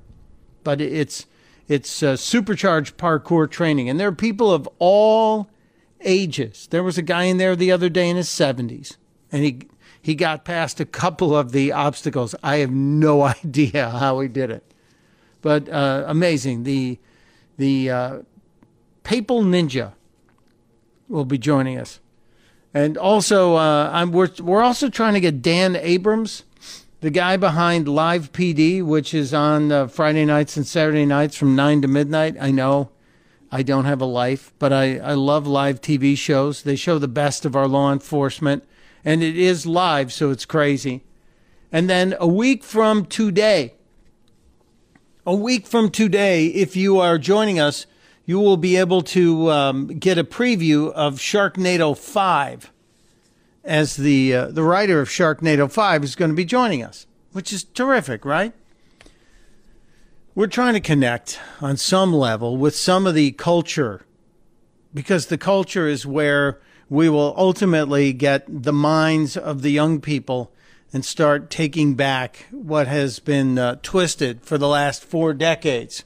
but 0.64 0.82
it's 0.82 1.28
it's 1.68 2.04
uh, 2.04 2.16
supercharged 2.16 2.98
parkour 2.98 3.50
training, 3.50 3.90
and 3.90 4.00
there 4.00 4.08
are 4.08 4.16
people 4.16 4.52
of 4.52 4.68
all 4.80 5.50
ages. 6.06 6.68
There 6.70 6.84
was 6.84 6.98
a 6.98 7.02
guy 7.02 7.24
in 7.24 7.38
there 7.38 7.56
the 7.56 7.72
other 7.72 7.90
day 7.90 8.10
in 8.10 8.16
his 8.16 8.30
seventies, 8.30 8.98
and 9.32 9.44
he 9.44 9.68
he 10.02 10.16
got 10.16 10.46
past 10.46 10.80
a 10.80 10.86
couple 10.86 11.36
of 11.36 11.52
the 11.52 11.72
obstacles. 11.72 12.36
I 12.44 12.58
have 12.58 12.72
no 12.72 13.24
idea 13.44 13.90
how 13.90 14.20
he 14.20 14.28
did 14.28 14.52
it, 14.52 14.64
but 15.42 15.68
uh, 15.68 16.06
amazing. 16.08 16.64
The 16.64 17.00
the 17.58 17.90
uh, 17.90 18.20
Papal 19.04 19.44
Ninja 19.44 19.94
will 21.08 21.26
be 21.26 21.38
joining 21.38 21.78
us. 21.78 22.00
And 22.74 22.98
also, 22.98 23.56
uh, 23.56 24.06
we're, 24.12 24.30
we're 24.40 24.62
also 24.62 24.90
trying 24.90 25.14
to 25.14 25.22
get 25.22 25.42
Dan 25.42 25.78
Abrams, 25.78 26.44
the 27.00 27.10
guy 27.10 27.38
behind 27.38 27.88
Live 27.88 28.34
PD, 28.34 28.84
which 28.84 29.14
is 29.14 29.34
on 29.34 29.72
uh, 29.72 29.88
Friday 29.88 30.26
nights 30.26 30.58
and 30.58 30.68
Saturday 30.68 31.06
nights 31.06 31.38
from 31.38 31.56
9 31.56 31.84
to 31.84 31.88
midnight. 31.88 32.36
I 32.40 32.52
know 32.52 32.90
I 33.52 33.64
don't 33.64 33.86
have 33.86 34.02
a 34.02 34.06
life, 34.06 34.54
but 34.60 34.74
I, 34.74 34.98
I 34.98 35.14
love 35.14 35.48
live 35.48 35.82
TV 35.82 36.18
shows. 36.18 36.64
They 36.64 36.76
show 36.76 37.00
the 37.00 37.08
best 37.08 37.46
of 37.46 37.56
our 37.56 37.68
law 37.68 37.92
enforcement, 37.92 38.64
and 39.04 39.24
it 39.24 39.38
is 39.38 39.66
live, 39.66 40.12
so 40.12 40.32
it's 40.32 40.46
crazy. 40.46 41.04
And 41.72 41.90
then 41.90 42.16
a 42.20 42.28
week 42.28 42.64
from 42.64 43.06
today, 43.06 43.74
a 45.26 45.36
week 45.36 45.68
from 45.68 45.90
today, 45.90 46.48
if 46.48 46.76
you 46.76 47.00
are 47.00 47.18
joining 47.18 47.60
us, 47.60 47.86
you 48.26 48.40
will 48.40 48.58
be 48.58 48.76
able 48.76 49.02
to 49.02 49.52
um, 49.52 49.88
get 49.88 50.18
a 50.18 50.24
preview 50.24 50.92
of 50.94 51.16
Sharknado 51.16 51.98
5 51.98 52.72
as 53.64 53.96
the 53.96 54.34
uh, 54.34 54.48
the 54.48 54.64
writer 54.64 55.02
of 55.02 55.10
Sharknado 55.10 55.72
5 55.72 56.04
is 56.04 56.16
going 56.16 56.30
to 56.30 56.36
be 56.36 56.46
joining 56.46 56.84
us, 56.84 57.08
which 57.32 57.52
is 57.52 57.64
terrific, 57.64 58.26
right? 58.26 58.54
We're 60.38 60.48
trying 60.48 60.74
to 60.74 60.82
connect 60.82 61.40
on 61.62 61.78
some 61.78 62.12
level 62.12 62.58
with 62.58 62.76
some 62.76 63.08
of 63.08 63.16
the 63.16 63.32
culture 63.32 64.06
because 64.94 65.28
the 65.28 65.38
culture 65.38 65.88
is 65.88 66.06
where 66.06 66.60
we 66.90 67.08
will 67.08 67.34
ultimately 67.38 68.12
get 68.12 68.44
the 68.46 68.74
minds 68.74 69.38
of 69.38 69.62
the 69.62 69.70
young 69.70 70.02
people 70.02 70.52
and 70.92 71.06
start 71.06 71.50
taking 71.50 71.96
back 71.96 72.48
what 72.52 72.86
has 72.86 73.20
been 73.20 73.58
uh, 73.58 73.78
twisted 73.82 74.42
for 74.42 74.58
the 74.58 74.68
last 74.68 75.06
four 75.06 75.34
decades 75.34 76.04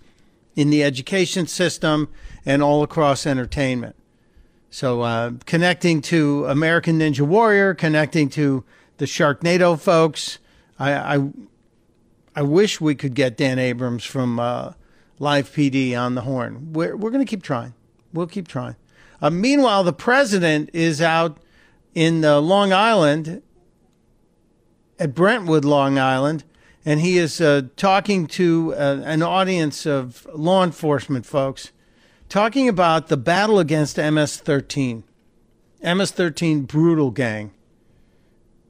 in 0.55 0.69
the 0.69 0.83
education 0.83 1.47
system 1.47 2.07
and 2.45 2.61
all 2.61 2.83
across 2.83 3.25
entertainment. 3.25 3.95
So, 4.69 5.01
uh, 5.01 5.31
connecting 5.47 6.03
to 6.03 6.45
American 6.45 6.99
Ninja 6.99 7.21
Warrior, 7.21 7.73
connecting 7.73 8.29
to 8.29 8.63
the 8.97 9.05
Sharknado 9.05 9.79
folks. 9.79 10.37
I, 10.77 11.15
I, 11.15 11.29
I 12.39 12.41
wish 12.41 12.79
we 12.79 12.95
could 12.95 13.15
get 13.15 13.35
Dan 13.35 13.59
Abrams 13.59 14.05
from 14.05 14.39
uh, 14.39 14.71
Live 15.19 15.51
PD 15.51 15.93
on 15.99 16.15
the 16.15 16.21
horn. 16.21 16.71
We're, 16.71 16.95
we're 16.95 17.09
going 17.09 17.25
to 17.25 17.29
keep 17.29 17.43
trying. 17.43 17.73
We'll 18.13 18.27
keep 18.27 18.47
trying. 18.47 18.77
Uh, 19.21 19.29
meanwhile, 19.29 19.83
the 19.83 19.91
president 19.91 20.69
is 20.71 21.01
out 21.01 21.37
in 21.93 22.23
uh, 22.23 22.39
Long 22.39 22.71
Island, 22.71 23.41
at 24.97 25.13
Brentwood, 25.13 25.65
Long 25.65 25.99
Island, 25.99 26.45
and 26.85 27.01
he 27.01 27.17
is 27.17 27.41
uh, 27.41 27.63
talking 27.75 28.25
to 28.27 28.73
uh, 28.73 29.01
an 29.03 29.21
audience 29.21 29.85
of 29.85 30.25
law 30.33 30.63
enforcement 30.63 31.25
folks, 31.25 31.73
talking 32.29 32.69
about 32.69 33.09
the 33.09 33.17
battle 33.17 33.59
against 33.59 33.97
MS 33.97 34.37
13. 34.37 35.03
MS 35.83 36.11
13 36.11 36.61
brutal 36.61 37.11
gang. 37.11 37.51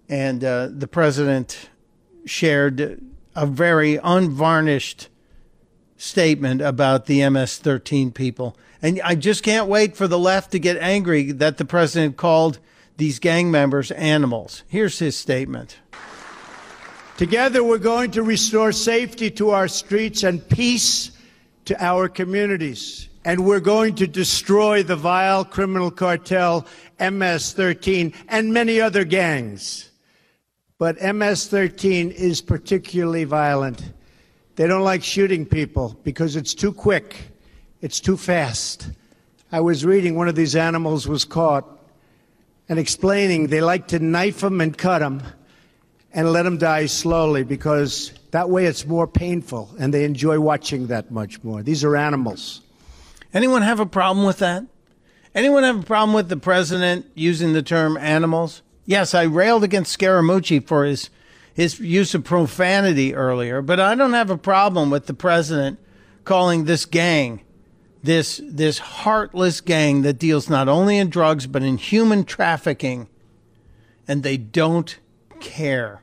And 0.09 0.43
uh, 0.43 0.69
the 0.71 0.87
president 0.87 1.69
shared 2.25 3.08
a 3.35 3.45
very 3.45 3.97
unvarnished 3.97 5.07
statement 5.97 6.61
about 6.61 7.05
the 7.05 7.27
MS 7.29 7.57
13 7.57 8.11
people. 8.11 8.57
And 8.81 9.01
I 9.03 9.15
just 9.15 9.43
can't 9.43 9.67
wait 9.67 9.97
for 9.97 10.07
the 10.07 10.19
left 10.19 10.51
to 10.51 10.59
get 10.59 10.77
angry 10.77 11.31
that 11.33 11.57
the 11.57 11.65
president 11.65 12.17
called 12.17 12.59
these 12.97 13.19
gang 13.19 13.51
members 13.51 13.91
animals. 13.91 14.63
Here's 14.67 14.99
his 14.99 15.17
statement. 15.17 15.77
Together, 17.17 17.63
we're 17.63 17.77
going 17.77 18.11
to 18.11 18.23
restore 18.23 18.71
safety 18.71 19.29
to 19.31 19.49
our 19.49 19.67
streets 19.67 20.23
and 20.23 20.47
peace 20.47 21.11
to 21.65 21.83
our 21.83 22.07
communities. 22.07 23.09
And 23.25 23.45
we're 23.45 23.59
going 23.59 23.95
to 23.95 24.07
destroy 24.07 24.83
the 24.83 24.95
vile 24.95 25.43
criminal 25.43 25.91
cartel 25.91 26.65
MS 26.99 27.51
13 27.51 28.13
and 28.29 28.53
many 28.53 28.79
other 28.79 29.03
gangs. 29.03 29.88
But 30.79 31.01
MS 31.01 31.47
13 31.47 32.09
is 32.09 32.39
particularly 32.39 33.25
violent. 33.25 33.83
They 34.55 34.65
don't 34.65 34.83
like 34.83 35.03
shooting 35.03 35.45
people 35.45 35.99
because 36.05 36.37
it's 36.37 36.53
too 36.53 36.71
quick, 36.71 37.31
it's 37.81 37.99
too 37.99 38.15
fast. 38.15 38.89
I 39.51 39.59
was 39.59 39.85
reading 39.85 40.15
one 40.15 40.29
of 40.29 40.35
these 40.35 40.55
animals 40.55 41.05
was 41.05 41.25
caught 41.25 41.65
and 42.69 42.79
explaining 42.79 43.47
they 43.47 43.59
like 43.59 43.89
to 43.89 43.99
knife 43.99 44.39
them 44.39 44.61
and 44.61 44.77
cut 44.77 44.99
them 44.99 45.21
and 46.13 46.31
let 46.31 46.43
them 46.43 46.57
die 46.57 46.85
slowly 46.85 47.43
because 47.43 48.13
that 48.31 48.49
way 48.49 48.65
it's 48.65 48.85
more 48.85 49.05
painful 49.05 49.69
and 49.79 49.93
they 49.93 50.05
enjoy 50.05 50.39
watching 50.39 50.87
that 50.87 51.11
much 51.11 51.43
more. 51.43 51.61
These 51.61 51.83
are 51.83 51.97
animals. 51.97 52.61
Anyone 53.33 53.63
have 53.63 53.81
a 53.81 53.85
problem 53.85 54.25
with 54.25 54.37
that? 54.39 54.63
Anyone 55.35 55.63
have 55.63 55.81
a 55.81 55.85
problem 55.85 56.13
with 56.13 56.29
the 56.29 56.37
president 56.37 57.05
using 57.15 57.51
the 57.51 57.61
term 57.61 57.97
animals? 57.97 58.61
Yes, 58.89 59.13
I 59.13 59.21
railed 59.21 59.63
against 59.63 59.95
Scaramucci 59.95 60.65
for 60.65 60.83
his 60.83 61.11
his 61.53 61.79
use 61.79 62.15
of 62.15 62.23
profanity 62.23 63.13
earlier, 63.13 63.61
but 63.61 63.79
I 63.79 63.93
don't 63.93 64.13
have 64.13 64.31
a 64.31 64.37
problem 64.37 64.89
with 64.89 65.05
the 65.05 65.13
president 65.13 65.77
calling 66.23 66.65
this 66.65 66.87
gang 66.87 67.43
this 68.01 68.41
this 68.43 68.79
heartless 68.79 69.61
gang 69.61 70.01
that 70.01 70.17
deals 70.17 70.49
not 70.49 70.67
only 70.67 70.97
in 70.97 71.11
drugs 71.11 71.45
but 71.45 71.61
in 71.61 71.77
human 71.77 72.23
trafficking 72.23 73.07
and 74.07 74.23
they 74.23 74.37
don't 74.37 74.97
care. 75.39 76.01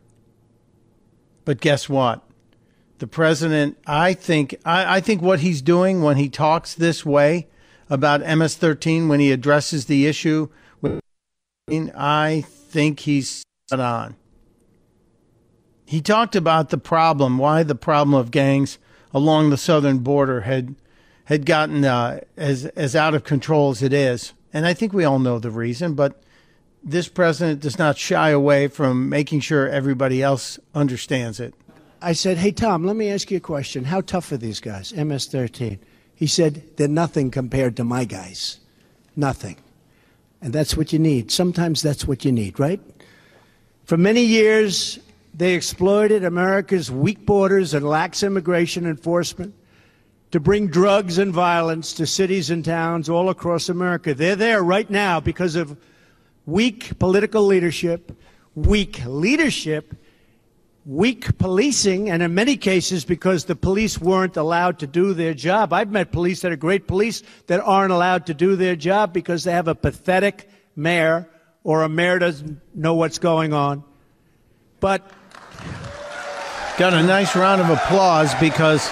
But 1.45 1.61
guess 1.61 1.89
what? 1.89 2.23
The 2.99 3.09
president, 3.09 3.79
I 3.85 4.15
think 4.15 4.55
I, 4.65 4.99
I 4.99 5.01
think 5.01 5.21
what 5.23 5.41
he's 5.41 5.61
doing 5.61 6.03
when 6.03 6.19
he 6.19 6.29
talks 6.29 6.73
this 6.73 7.05
way 7.05 7.49
about 7.91 8.21
MS 8.21 8.55
thirteen, 8.55 9.09
when 9.09 9.19
he 9.19 9.33
addresses 9.33 9.87
the 9.87 10.07
issue 10.07 10.51
I 11.69 12.45
think 12.77 13.01
he's 13.01 13.43
on. 13.73 14.17
He 15.87 16.03
talked 16.03 16.37
about 16.37 16.69
the 16.69 16.77
problem, 16.77 17.39
why 17.39 17.63
the 17.63 17.75
problem 17.75 18.13
of 18.13 18.31
gangs 18.31 18.77
along 19.15 19.49
the 19.49 19.57
southern 19.57 20.01
border 20.01 20.43
had 20.43 20.75
had 21.25 21.47
gotten 21.47 21.87
uh, 21.87 22.21
as 22.37 22.67
as 22.77 22.95
out 22.95 23.15
of 23.15 23.25
control 23.25 23.71
as 23.71 23.83
it 23.83 23.95
is, 23.95 24.35
and 24.53 24.67
I 24.67 24.75
think 24.75 24.93
we 24.93 25.05
all 25.05 25.19
know 25.19 25.39
the 25.39 25.51
reason. 25.51 25.95
But 25.95 26.23
this 26.85 27.09
president 27.09 27.61
does 27.61 27.79
not 27.79 27.97
shy 27.97 28.29
away 28.29 28.69
from 28.69 29.09
making 29.09 29.41
sure 29.41 29.67
everybody 29.67 30.23
else 30.23 30.59
understands 30.75 31.41
it. 31.41 31.55
I 32.03 32.13
said, 32.13 32.37
"Hey 32.37 32.53
Tom, 32.53 32.85
let 32.85 32.97
me 32.97 33.09
ask 33.09 33.31
you 33.31 33.39
a 33.39 33.53
question. 33.55 33.85
How 33.85 34.03
tough 34.03 34.31
are 34.33 34.37
these 34.37 34.61
guys? 34.61 34.93
MS-13." 34.93 35.79
He 36.15 36.27
said, 36.27 36.63
"They're 36.77 36.89
nothing 36.89 37.31
compared 37.31 37.75
to 37.79 37.85
my 37.85 38.05
guys. 38.05 38.61
Nothing." 39.17 39.57
And 40.43 40.53
that's 40.53 40.77
what 40.77 40.93
you 40.93 40.99
need. 40.99 41.31
Sometimes 41.31 41.83
that's 41.83 42.07
what 42.07 42.25
you 42.25 42.33
need, 42.33 42.61
right? 42.61 42.81
For 43.85 43.97
many 43.97 44.23
years, 44.23 44.99
they 45.35 45.55
exploited 45.55 46.25
America's 46.25 46.91
weak 46.91 47.25
borders 47.27 47.75
and 47.75 47.87
lax 47.87 48.23
immigration 48.23 48.87
enforcement 48.87 49.55
to 50.31 50.41
bring 50.41 50.67
drugs 50.69 51.19
and 51.19 51.33
violence 51.33 51.93
to 51.95 52.07
cities 52.07 52.51
and 52.51 52.65
towns 52.65 53.09
all 53.09 53.29
across 53.29 53.69
America. 53.69 54.15
They're 54.15 54.37
there 54.37 54.63
right 54.63 54.89
now 54.91 55.21
because 55.21 55.57
of 55.57 55.79
weak 56.47 56.99
political 56.99 57.45
leadership, 57.45 58.13
weak 58.55 59.01
leadership, 59.07 59.95
weak 60.87 61.37
policing, 61.37 62.09
and 62.09 62.23
in 62.23 62.33
many 62.33 62.57
cases 62.57 63.05
because 63.05 63.45
the 63.45 63.57
police 63.57 64.01
weren't 64.01 64.37
allowed 64.37 64.79
to 64.79 64.87
do 64.87 65.13
their 65.15 65.35
job. 65.35 65.73
I've 65.73 65.91
met 65.91 66.13
police 66.13 66.43
that 66.43 66.53
are 66.53 66.57
great 66.57 66.87
police 66.87 67.25
that 67.49 67.61
aren't 67.61 67.93
allowed 67.93 68.27
to 68.27 68.35
do 68.35 68.55
their 68.55 68.77
job 68.77 69.13
because 69.13 69.43
they 69.43 69.51
have 69.51 69.67
a 69.67 69.75
pathetic 69.75 70.49
mayor 70.77 71.29
or 71.65 71.83
a 71.83 71.89
mayor 71.89 72.21
doesn't 72.21 72.61
know 72.73 72.95
what's 72.95 73.19
going 73.19 73.53
on. 73.53 73.83
But 74.79 75.11
got 76.79 76.95
a 76.95 77.03
nice 77.03 77.35
round 77.35 77.61
of 77.61 77.69
applause 77.69 78.33
because 78.37 78.89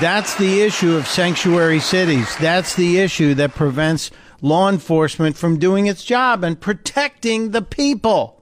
that's 0.00 0.36
the 0.36 0.62
issue 0.62 0.94
of 0.94 1.08
sanctuary 1.08 1.80
cities. 1.80 2.36
That's 2.36 2.76
the 2.76 3.00
issue 3.00 3.34
that 3.34 3.56
prevents 3.56 4.12
law 4.40 4.68
enforcement 4.68 5.36
from 5.36 5.58
doing 5.58 5.86
its 5.86 6.04
job 6.04 6.44
and 6.44 6.60
protecting 6.60 7.50
the 7.50 7.62
people. 7.62 8.41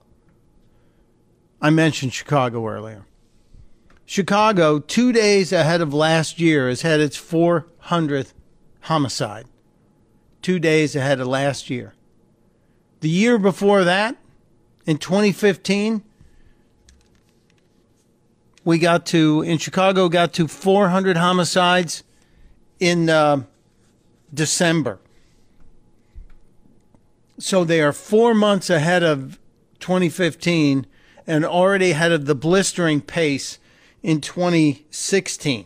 I 1.60 1.70
mentioned 1.70 2.12
Chicago 2.12 2.66
earlier. 2.66 3.04
Chicago, 4.06 4.78
two 4.78 5.12
days 5.12 5.52
ahead 5.52 5.80
of 5.80 5.94
last 5.94 6.40
year, 6.40 6.68
has 6.68 6.82
had 6.82 7.00
its 7.00 7.16
400th 7.16 8.32
homicide. 8.80 9.46
Two 10.42 10.58
days 10.58 10.96
ahead 10.96 11.20
of 11.20 11.26
last 11.26 11.70
year. 11.70 11.94
The 13.00 13.08
year 13.08 13.38
before 13.38 13.84
that, 13.84 14.16
in 14.86 14.98
2015, 14.98 16.02
we 18.64 18.78
got 18.78 19.06
to 19.06 19.42
in 19.42 19.58
Chicago 19.58 20.08
got 20.08 20.32
to 20.34 20.46
400 20.48 21.16
homicides 21.16 22.02
in 22.78 23.08
uh, 23.08 23.44
December. 24.32 24.98
So 27.38 27.64
they 27.64 27.80
are 27.80 27.92
four 27.92 28.34
months 28.34 28.68
ahead 28.68 29.02
of 29.02 29.38
2015 29.80 30.86
and 31.30 31.44
already 31.44 31.92
of 31.92 32.26
the 32.26 32.34
blistering 32.34 33.00
pace 33.00 33.60
in 34.02 34.20
2016. 34.20 35.64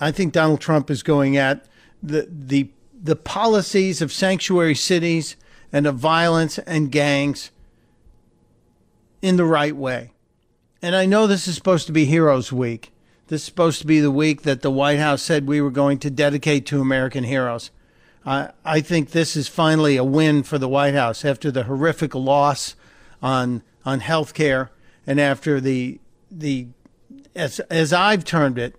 I 0.00 0.12
think 0.12 0.32
Donald 0.32 0.60
Trump 0.60 0.88
is 0.88 1.02
going 1.02 1.36
at 1.36 1.66
the 2.00 2.28
the 2.30 2.70
the 3.02 3.16
policies 3.16 4.00
of 4.00 4.12
sanctuary 4.12 4.76
cities 4.76 5.34
and 5.72 5.84
of 5.84 5.96
violence 5.96 6.58
and 6.60 6.92
gangs 6.92 7.50
in 9.20 9.36
the 9.36 9.44
right 9.44 9.74
way 9.74 10.12
and 10.80 10.94
I 10.94 11.04
know 11.04 11.26
this 11.26 11.48
is 11.48 11.56
supposed 11.56 11.88
to 11.88 11.92
be 11.92 12.04
Heroes 12.04 12.52
Week. 12.52 12.92
This 13.26 13.40
is 13.40 13.46
supposed 13.46 13.80
to 13.80 13.86
be 13.86 13.98
the 13.98 14.12
week 14.12 14.42
that 14.42 14.62
the 14.62 14.70
White 14.70 15.00
House 15.00 15.22
said 15.22 15.48
we 15.48 15.60
were 15.60 15.72
going 15.72 15.98
to 15.98 16.10
dedicate 16.10 16.66
to 16.66 16.80
American 16.80 17.24
heroes. 17.24 17.72
I 18.24 18.50
I 18.64 18.80
think 18.80 19.10
this 19.10 19.34
is 19.34 19.48
finally 19.48 19.96
a 19.96 20.04
win 20.04 20.44
for 20.44 20.56
the 20.56 20.68
White 20.68 20.94
House 20.94 21.24
after 21.24 21.50
the 21.50 21.64
horrific 21.64 22.14
loss 22.14 22.76
on 23.22 23.62
on 23.84 24.00
health 24.00 24.34
care 24.34 24.70
and 25.06 25.18
after 25.18 25.60
the 25.60 25.98
the 26.30 26.68
as 27.34 27.60
as 27.70 27.92
I've 27.92 28.24
termed 28.24 28.58
it, 28.58 28.76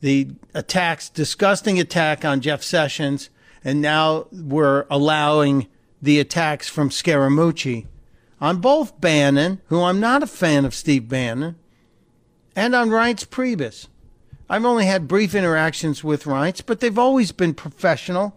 the 0.00 0.28
attacks, 0.54 1.08
disgusting 1.08 1.78
attack 1.78 2.24
on 2.24 2.40
Jeff 2.40 2.62
Sessions, 2.62 3.30
and 3.62 3.80
now 3.80 4.26
we're 4.32 4.86
allowing 4.90 5.68
the 6.00 6.18
attacks 6.18 6.68
from 6.68 6.90
Scaramucci 6.90 7.86
on 8.40 8.60
both 8.60 9.00
Bannon, 9.00 9.60
who 9.66 9.82
I'm 9.82 10.00
not 10.00 10.22
a 10.22 10.26
fan 10.26 10.64
of 10.64 10.74
Steve 10.74 11.08
Bannon, 11.08 11.56
and 12.56 12.74
on 12.74 12.90
Reince 12.90 13.26
Priebus. 13.26 13.86
I've 14.50 14.64
only 14.64 14.86
had 14.86 15.06
brief 15.06 15.34
interactions 15.34 16.02
with 16.02 16.24
Reince, 16.24 16.62
but 16.64 16.80
they've 16.80 16.98
always 16.98 17.32
been 17.32 17.54
professional. 17.54 18.34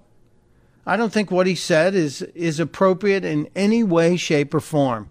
I 0.86 0.98
don't 0.98 1.14
think 1.14 1.32
what 1.32 1.48
he 1.48 1.56
said 1.56 1.96
is 1.96 2.22
is 2.36 2.60
appropriate 2.60 3.24
in 3.24 3.50
any 3.56 3.84
way, 3.84 4.18
shape, 4.18 4.54
or 4.54 4.60
form. 4.60 5.10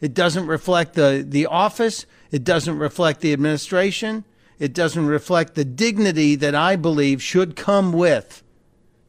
It 0.00 0.14
doesn't 0.14 0.46
reflect 0.46 0.94
the, 0.94 1.24
the 1.26 1.46
office. 1.46 2.06
It 2.30 2.44
doesn't 2.44 2.78
reflect 2.78 3.20
the 3.20 3.32
administration. 3.32 4.24
It 4.58 4.72
doesn't 4.72 5.06
reflect 5.06 5.54
the 5.54 5.64
dignity 5.64 6.34
that 6.36 6.54
I 6.54 6.76
believe 6.76 7.22
should 7.22 7.56
come 7.56 7.92
with 7.92 8.42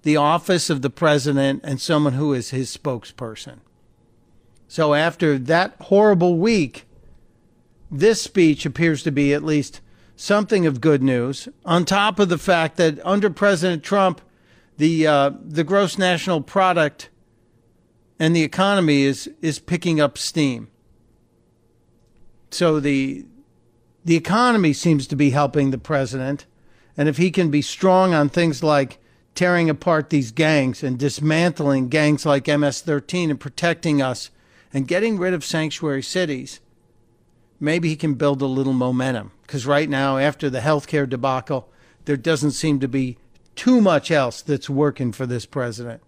the 0.04 0.18
office 0.18 0.70
of 0.70 0.82
the 0.82 0.90
president 0.90 1.62
and 1.64 1.82
someone 1.82 2.14
who 2.14 2.34
is 2.34 2.52
his 2.52 2.76
spokesperson. 2.76 3.58
So 4.68 4.94
after 4.94 5.38
that 5.40 5.76
horrible 5.82 6.38
week, 6.38 6.86
this 7.90 8.22
speech 8.22 8.66
appears 8.66 9.04
to 9.04 9.12
be 9.12 9.34
at 9.34 9.44
least 9.44 9.82
something 10.16 10.66
of 10.66 10.82
good 10.82 11.02
news. 11.02 11.48
On 11.66 11.86
top 11.86 12.20
of 12.20 12.30
the 12.30 12.38
fact 12.38 12.78
that 12.78 13.04
under 13.06 13.30
President 13.30 13.84
Trump, 13.84 14.22
the 14.78 15.08
uh, 15.08 15.32
the 15.42 15.64
gross 15.64 15.98
national 15.98 16.42
product 16.42 17.10
and 18.20 18.36
the 18.36 18.44
economy 18.44 19.04
is 19.04 19.30
is 19.42 19.60
picking 19.60 20.00
up 20.00 20.18
steam. 20.18 20.70
So 22.56 22.80
the 22.80 23.26
the 24.06 24.16
economy 24.16 24.72
seems 24.72 25.08
to 25.08 25.16
be 25.18 25.32
helping 25.32 25.72
the 25.72 25.78
president, 25.78 26.46
and 26.96 27.10
if 27.10 27.18
he 27.18 27.30
can 27.30 27.52
be 27.52 27.62
strong 27.62 28.14
on 28.14 28.30
things 28.30 28.64
like 28.64 28.98
tearing 29.34 29.70
apart 29.70 30.10
these 30.10 30.32
gangs 30.32 30.82
and 30.82 30.98
dismantling 30.98 31.90
gangs 31.90 32.26
like 32.26 32.48
MS-13 32.48 33.30
and 33.32 33.40
protecting 33.42 34.02
us 34.02 34.30
and 34.74 34.88
getting 34.88 35.18
rid 35.18 35.34
of 35.34 35.44
sanctuary 35.44 36.02
cities, 36.02 36.62
maybe 37.60 37.90
he 37.90 37.98
can 37.98 38.14
build 38.14 38.42
a 38.42 38.46
little 38.46 38.72
momentum. 38.72 39.34
Because 39.42 39.66
right 39.66 39.90
now, 39.90 40.18
after 40.18 40.50
the 40.50 40.62
healthcare 40.62 41.10
debacle, 41.10 41.70
there 42.06 42.16
doesn't 42.16 42.52
seem 42.52 42.80
to 42.80 42.88
be 42.88 43.18
too 43.56 43.82
much 43.82 44.12
else 44.12 44.42
that's 44.42 44.70
working 44.70 45.12
for 45.12 45.26
this 45.26 45.46
president. 45.46 46.02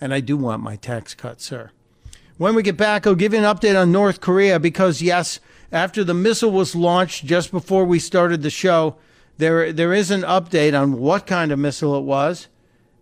And 0.00 0.14
I 0.14 0.20
do 0.20 0.38
want 0.38 0.62
my 0.62 0.76
tax 0.76 1.14
cut, 1.14 1.42
sir. 1.42 1.72
When 2.40 2.54
we 2.54 2.62
get 2.62 2.78
back, 2.78 3.06
I'll 3.06 3.14
give 3.14 3.34
you 3.34 3.38
an 3.38 3.44
update 3.44 3.78
on 3.78 3.92
North 3.92 4.22
Korea 4.22 4.58
because, 4.58 5.02
yes, 5.02 5.40
after 5.70 6.02
the 6.02 6.14
missile 6.14 6.50
was 6.50 6.74
launched 6.74 7.26
just 7.26 7.50
before 7.50 7.84
we 7.84 7.98
started 7.98 8.40
the 8.40 8.48
show, 8.48 8.96
there 9.36 9.74
there 9.74 9.92
is 9.92 10.10
an 10.10 10.22
update 10.22 10.72
on 10.72 11.00
what 11.00 11.26
kind 11.26 11.52
of 11.52 11.58
missile 11.58 11.98
it 11.98 12.04
was. 12.04 12.48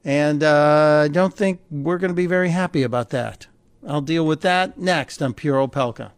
And 0.05 0.43
uh, 0.43 1.03
I 1.05 1.09
don't 1.09 1.35
think 1.35 1.61
we're 1.71 1.99
going 1.99 2.11
to 2.11 2.17
be 2.17 2.27
very 2.27 2.49
happy 2.49 2.83
about 2.83 3.11
that. 3.11 3.47
I'll 3.87 4.01
deal 4.01 4.27
with 4.27 4.41
that 4.41 4.77
next 4.77 5.23
on 5.23 5.35
Pure 5.35 5.69
Opelka. 5.69 6.11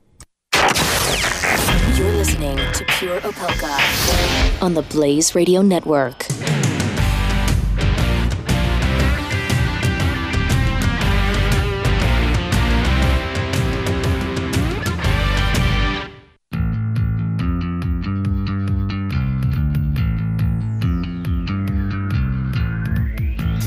You're 1.98 2.12
listening 2.14 2.56
to 2.56 2.84
Pure 2.88 3.20
Opelka 3.20 4.62
on 4.62 4.72
the 4.72 4.82
Blaze 4.88 5.34
Radio 5.34 5.60
Network. 5.60 6.24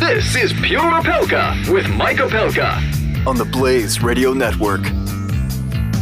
This 0.08 0.36
is 0.36 0.54
Pure 0.62 0.82
Opelka 0.82 1.72
with 1.74 1.88
Mike 1.92 2.18
Opelka 2.18 3.26
on 3.26 3.38
the 3.38 3.46
Blaze 3.46 4.04
Radio 4.04 4.34
Network. 4.34 4.82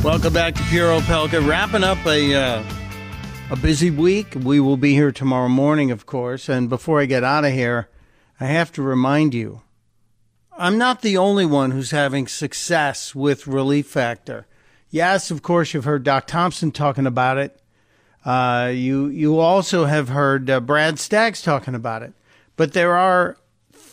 Welcome 0.03 0.33
back 0.33 0.55
to 0.55 0.63
Pure 0.63 0.99
Opelka. 1.01 1.47
Wrapping 1.47 1.83
up 1.83 2.03
a 2.07 2.33
uh, 2.33 2.63
a 3.51 3.55
busy 3.55 3.91
week. 3.91 4.33
We 4.43 4.59
will 4.59 4.75
be 4.75 4.95
here 4.95 5.11
tomorrow 5.11 5.49
morning, 5.49 5.91
of 5.91 6.07
course. 6.07 6.49
And 6.49 6.67
before 6.67 6.99
I 6.99 7.05
get 7.05 7.23
out 7.23 7.45
of 7.45 7.53
here, 7.53 7.89
I 8.39 8.45
have 8.45 8.71
to 8.71 8.81
remind 8.81 9.35
you, 9.35 9.61
I'm 10.57 10.79
not 10.79 11.03
the 11.03 11.17
only 11.17 11.45
one 11.45 11.69
who's 11.69 11.91
having 11.91 12.27
success 12.27 13.13
with 13.13 13.45
Relief 13.45 13.85
Factor. 13.85 14.47
Yes, 14.89 15.29
of 15.29 15.43
course, 15.43 15.75
you've 15.75 15.85
heard 15.85 16.03
Doc 16.03 16.25
Thompson 16.25 16.71
talking 16.71 17.05
about 17.05 17.37
it. 17.37 17.61
Uh, 18.25 18.71
you 18.73 19.09
you 19.09 19.37
also 19.37 19.85
have 19.85 20.09
heard 20.09 20.49
uh, 20.49 20.59
Brad 20.59 20.97
Staggs 20.97 21.43
talking 21.43 21.75
about 21.75 22.01
it. 22.01 22.13
But 22.57 22.73
there 22.73 22.95
are 22.95 23.37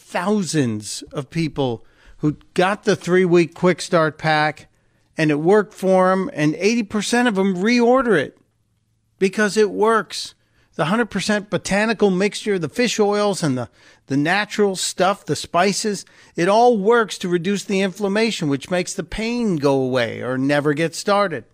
thousands 0.09 1.03
of 1.13 1.29
people 1.29 1.85
who 2.19 2.39
got 2.55 2.85
the 2.85 2.97
three 2.97 3.27
week 3.27 3.55
quick 3.55 3.83
start 3.83 4.17
pack 4.17 4.69
and 5.19 5.31
it 5.31 5.41
worked 5.41 5.75
for 5.75 6.09
them, 6.11 6.31
and 6.33 6.55
80% 6.55 7.27
of 7.27 7.35
them 7.35 7.57
reorder 7.57 8.17
it 8.17 8.39
because 9.19 9.57
it 9.57 9.71
works. 9.71 10.35
The 10.77 10.85
100% 10.85 11.51
botanical 11.51 12.11
mixture, 12.11 12.57
the 12.57 12.69
fish 12.69 13.01
oils 13.01 13.43
and 13.43 13.59
the, 13.59 13.69
the 14.07 14.17
natural 14.17 14.77
stuff, 14.77 15.27
the 15.27 15.35
spices, 15.35 16.07
it 16.37 16.49
all 16.49 16.79
works 16.79 17.19
to 17.19 17.29
reduce 17.29 17.65
the 17.65 17.81
inflammation, 17.81 18.49
which 18.49 18.71
makes 18.71 18.95
the 18.95 19.03
pain 19.03 19.57
go 19.57 19.75
away 19.75 20.23
or 20.23 20.39
never 20.39 20.73
get 20.73 20.95
started. 20.95 21.45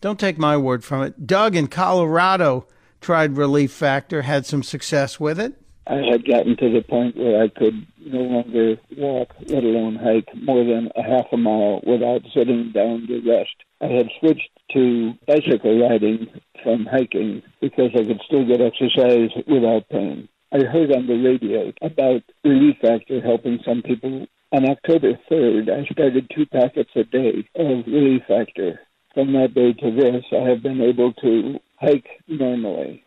Don't 0.00 0.18
take 0.18 0.38
my 0.38 0.56
word 0.56 0.82
from 0.82 1.02
it. 1.02 1.26
Doug 1.26 1.54
in 1.54 1.68
Colorado 1.68 2.66
tried 3.02 3.36
Relief 3.36 3.70
Factor, 3.70 4.22
had 4.22 4.46
some 4.46 4.62
success 4.62 5.20
with 5.20 5.38
it. 5.38 5.61
I 5.86 5.96
had 5.96 6.24
gotten 6.24 6.56
to 6.58 6.70
the 6.70 6.82
point 6.82 7.16
where 7.16 7.42
I 7.42 7.48
could 7.48 7.86
no 8.06 8.20
longer 8.20 8.76
walk, 8.96 9.34
let 9.48 9.64
alone 9.64 9.96
hike, 9.96 10.28
more 10.34 10.64
than 10.64 10.90
a 10.94 11.02
half 11.02 11.26
a 11.32 11.36
mile 11.36 11.80
without 11.84 12.22
sitting 12.34 12.70
down 12.72 13.06
to 13.08 13.20
rest. 13.28 13.56
I 13.80 13.86
had 13.86 14.08
switched 14.20 14.50
to 14.74 15.14
bicycle 15.26 15.80
riding 15.80 16.28
from 16.62 16.86
hiking 16.86 17.42
because 17.60 17.90
I 17.94 18.04
could 18.04 18.20
still 18.26 18.46
get 18.46 18.60
exercise 18.60 19.30
without 19.48 19.88
pain. 19.88 20.28
I 20.52 20.58
heard 20.64 20.92
on 20.94 21.06
the 21.06 21.16
radio 21.16 21.72
about 21.82 22.22
Relief 22.44 22.76
Factor 22.80 23.20
helping 23.20 23.58
some 23.64 23.82
people. 23.82 24.26
On 24.52 24.68
October 24.68 25.18
3rd, 25.30 25.70
I 25.70 25.84
started 25.92 26.30
two 26.34 26.46
packets 26.46 26.90
a 26.94 27.04
day 27.04 27.48
of 27.56 27.86
Relief 27.86 28.22
Factor. 28.28 28.80
From 29.14 29.32
that 29.32 29.54
day 29.54 29.72
to 29.72 29.90
this, 29.90 30.24
I 30.30 30.48
have 30.48 30.62
been 30.62 30.80
able 30.80 31.12
to 31.14 31.58
hike 31.80 32.08
normally. 32.28 33.02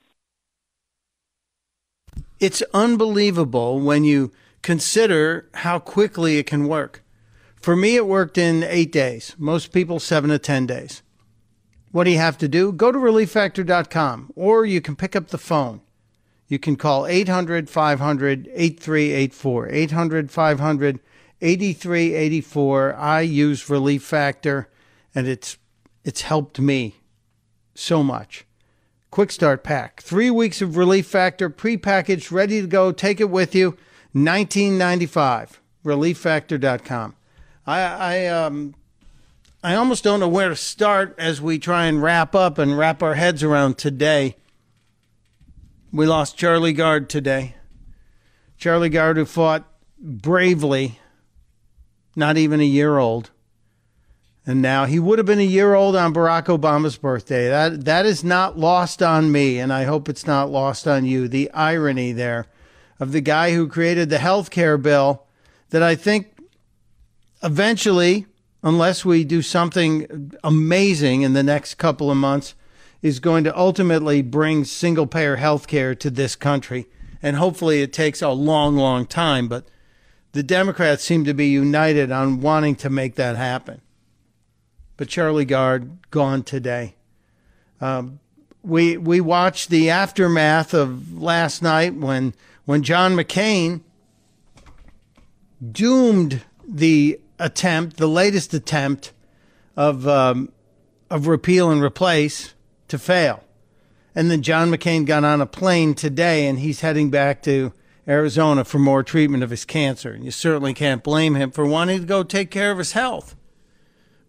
It's 2.39 2.61
unbelievable 2.73 3.79
when 3.79 4.03
you 4.03 4.31
consider 4.61 5.49
how 5.53 5.79
quickly 5.79 6.37
it 6.37 6.47
can 6.47 6.67
work. 6.67 7.03
For 7.55 7.75
me, 7.75 7.95
it 7.95 8.05
worked 8.05 8.37
in 8.37 8.63
eight 8.63 8.91
days. 8.91 9.35
Most 9.37 9.71
people, 9.71 9.99
seven 9.99 10.29
to 10.29 10.37
10 10.37 10.67
days. 10.67 11.01
What 11.91 12.03
do 12.03 12.11
you 12.11 12.17
have 12.17 12.37
to 12.39 12.47
do? 12.47 12.71
Go 12.73 12.91
to 12.91 12.97
relieffactor.com 12.97 14.31
or 14.35 14.65
you 14.65 14.81
can 14.81 14.95
pick 14.95 15.15
up 15.15 15.29
the 15.29 15.37
phone. 15.37 15.81
You 16.47 16.59
can 16.59 16.75
call 16.75 17.07
800 17.07 17.69
500 17.69 18.49
8384. 18.53 19.69
800 19.69 20.31
500 20.31 20.99
8384. 21.41 22.95
I 22.95 23.21
use 23.21 23.69
Relief 23.69 24.03
Factor 24.03 24.69
and 25.15 25.27
it's 25.27 25.57
it's 26.03 26.21
helped 26.21 26.59
me 26.59 26.97
so 27.73 28.03
much. 28.03 28.45
Quick 29.15 29.31
Start 29.31 29.63
Pack. 29.63 30.01
Three 30.01 30.29
weeks 30.29 30.61
of 30.61 30.75
Relief 30.75 31.07
Factor, 31.07 31.49
prepackaged, 31.49 32.33
ready 32.33 32.59
to 32.59 32.67
go. 32.67 32.91
Take 32.91 33.21
it 33.21 33.29
with 33.29 33.55
you. 33.55 33.69
1995. 34.11 35.61
ReliefFactor.com. 35.85 37.15
I, 37.65 37.79
I, 37.79 38.25
um, 38.27 38.75
I 39.63 39.75
almost 39.75 40.03
don't 40.03 40.19
know 40.19 40.27
where 40.27 40.49
to 40.49 40.55
start 40.57 41.15
as 41.17 41.39
we 41.39 41.59
try 41.59 41.85
and 41.85 42.03
wrap 42.03 42.35
up 42.35 42.57
and 42.57 42.77
wrap 42.77 43.01
our 43.01 43.13
heads 43.13 43.41
around 43.41 43.77
today. 43.77 44.35
We 45.93 46.05
lost 46.05 46.35
Charlie 46.35 46.73
Gard 46.73 47.09
today. 47.09 47.55
Charlie 48.57 48.89
Gard 48.89 49.15
who 49.15 49.23
fought 49.23 49.63
bravely, 49.97 50.99
not 52.17 52.35
even 52.35 52.59
a 52.59 52.65
year 52.65 52.97
old. 52.97 53.31
And 54.47 54.61
now 54.61 54.85
he 54.85 54.99
would 54.99 55.17
have 55.17 55.25
been 55.25 55.39
a 55.39 55.43
year 55.43 55.73
old 55.73 55.95
on 55.95 56.13
Barack 56.13 56.45
Obama's 56.45 56.97
birthday. 56.97 57.49
That 57.49 57.85
that 57.85 58.05
is 58.05 58.23
not 58.23 58.59
lost 58.59 59.01
on 59.01 59.31
me, 59.31 59.57
and 59.57 59.73
I 59.73 59.85
hope 59.85 60.07
it's 60.07 60.27
not 60.27 60.51
lost 60.51 60.87
on 60.87 61.05
you. 61.05 61.27
The 61.27 61.51
irony 61.51 62.11
there 62.11 62.45
of 62.99 63.11
the 63.11 63.21
guy 63.21 63.53
who 63.53 63.67
created 63.67 64.09
the 64.09 64.19
health 64.19 64.51
care 64.51 64.77
bill 64.77 65.23
that 65.71 65.81
I 65.81 65.95
think 65.95 66.37
eventually, 67.41 68.27
unless 68.61 69.03
we 69.03 69.23
do 69.23 69.41
something 69.41 70.31
amazing 70.43 71.23
in 71.23 71.33
the 71.33 71.43
next 71.43 71.75
couple 71.75 72.11
of 72.11 72.17
months, 72.17 72.53
is 73.01 73.19
going 73.19 73.43
to 73.45 73.57
ultimately 73.57 74.21
bring 74.21 74.63
single 74.63 75.07
payer 75.07 75.37
health 75.37 75.65
care 75.67 75.95
to 75.95 76.11
this 76.11 76.35
country. 76.35 76.85
And 77.19 77.37
hopefully 77.37 77.81
it 77.81 77.91
takes 77.91 78.21
a 78.21 78.29
long, 78.29 78.75
long 78.75 79.07
time, 79.07 79.47
but 79.47 79.67
the 80.33 80.43
Democrats 80.43 81.03
seem 81.03 81.25
to 81.25 81.33
be 81.33 81.47
united 81.47 82.11
on 82.11 82.41
wanting 82.41 82.75
to 82.75 82.89
make 82.91 83.15
that 83.15 83.37
happen 83.37 83.81
but 84.97 85.09
Charlie 85.09 85.45
Gard 85.45 85.97
gone 86.11 86.43
today. 86.43 86.95
Um, 87.81 88.19
we 88.63 88.97
we 88.97 89.21
watched 89.21 89.69
the 89.69 89.89
aftermath 89.89 90.73
of 90.73 91.21
last 91.21 91.61
night 91.61 91.93
when 91.93 92.33
when 92.65 92.83
John 92.83 93.15
McCain 93.15 93.81
doomed 95.71 96.41
the 96.67 97.19
attempt, 97.39 97.97
the 97.97 98.07
latest 98.07 98.53
attempt 98.53 99.13
of 99.77 100.07
um, 100.07 100.51
of 101.09 101.27
repeal 101.27 101.69
and 101.69 101.81
replace 101.81 102.53
to 102.87 102.97
fail, 102.97 103.43
and 104.15 104.31
then 104.31 104.41
John 104.41 104.71
McCain 104.71 105.05
got 105.05 105.23
on 105.23 105.41
a 105.41 105.45
plane 105.45 105.93
today 105.93 106.47
and 106.47 106.59
he's 106.59 106.81
heading 106.81 107.09
back 107.09 107.43
to 107.43 107.71
Arizona 108.07 108.63
for 108.63 108.79
more 108.79 109.03
treatment 109.03 109.43
of 109.43 109.49
his 109.49 109.65
cancer. 109.65 110.11
And 110.11 110.23
you 110.23 110.31
certainly 110.31 110.73
can't 110.73 111.03
blame 111.03 111.35
him 111.35 111.51
for 111.51 111.65
wanting 111.65 111.99
to 111.99 112.05
go 112.05 112.23
take 112.23 112.51
care 112.51 112.71
of 112.71 112.77
his 112.77 112.93
health. 112.93 113.34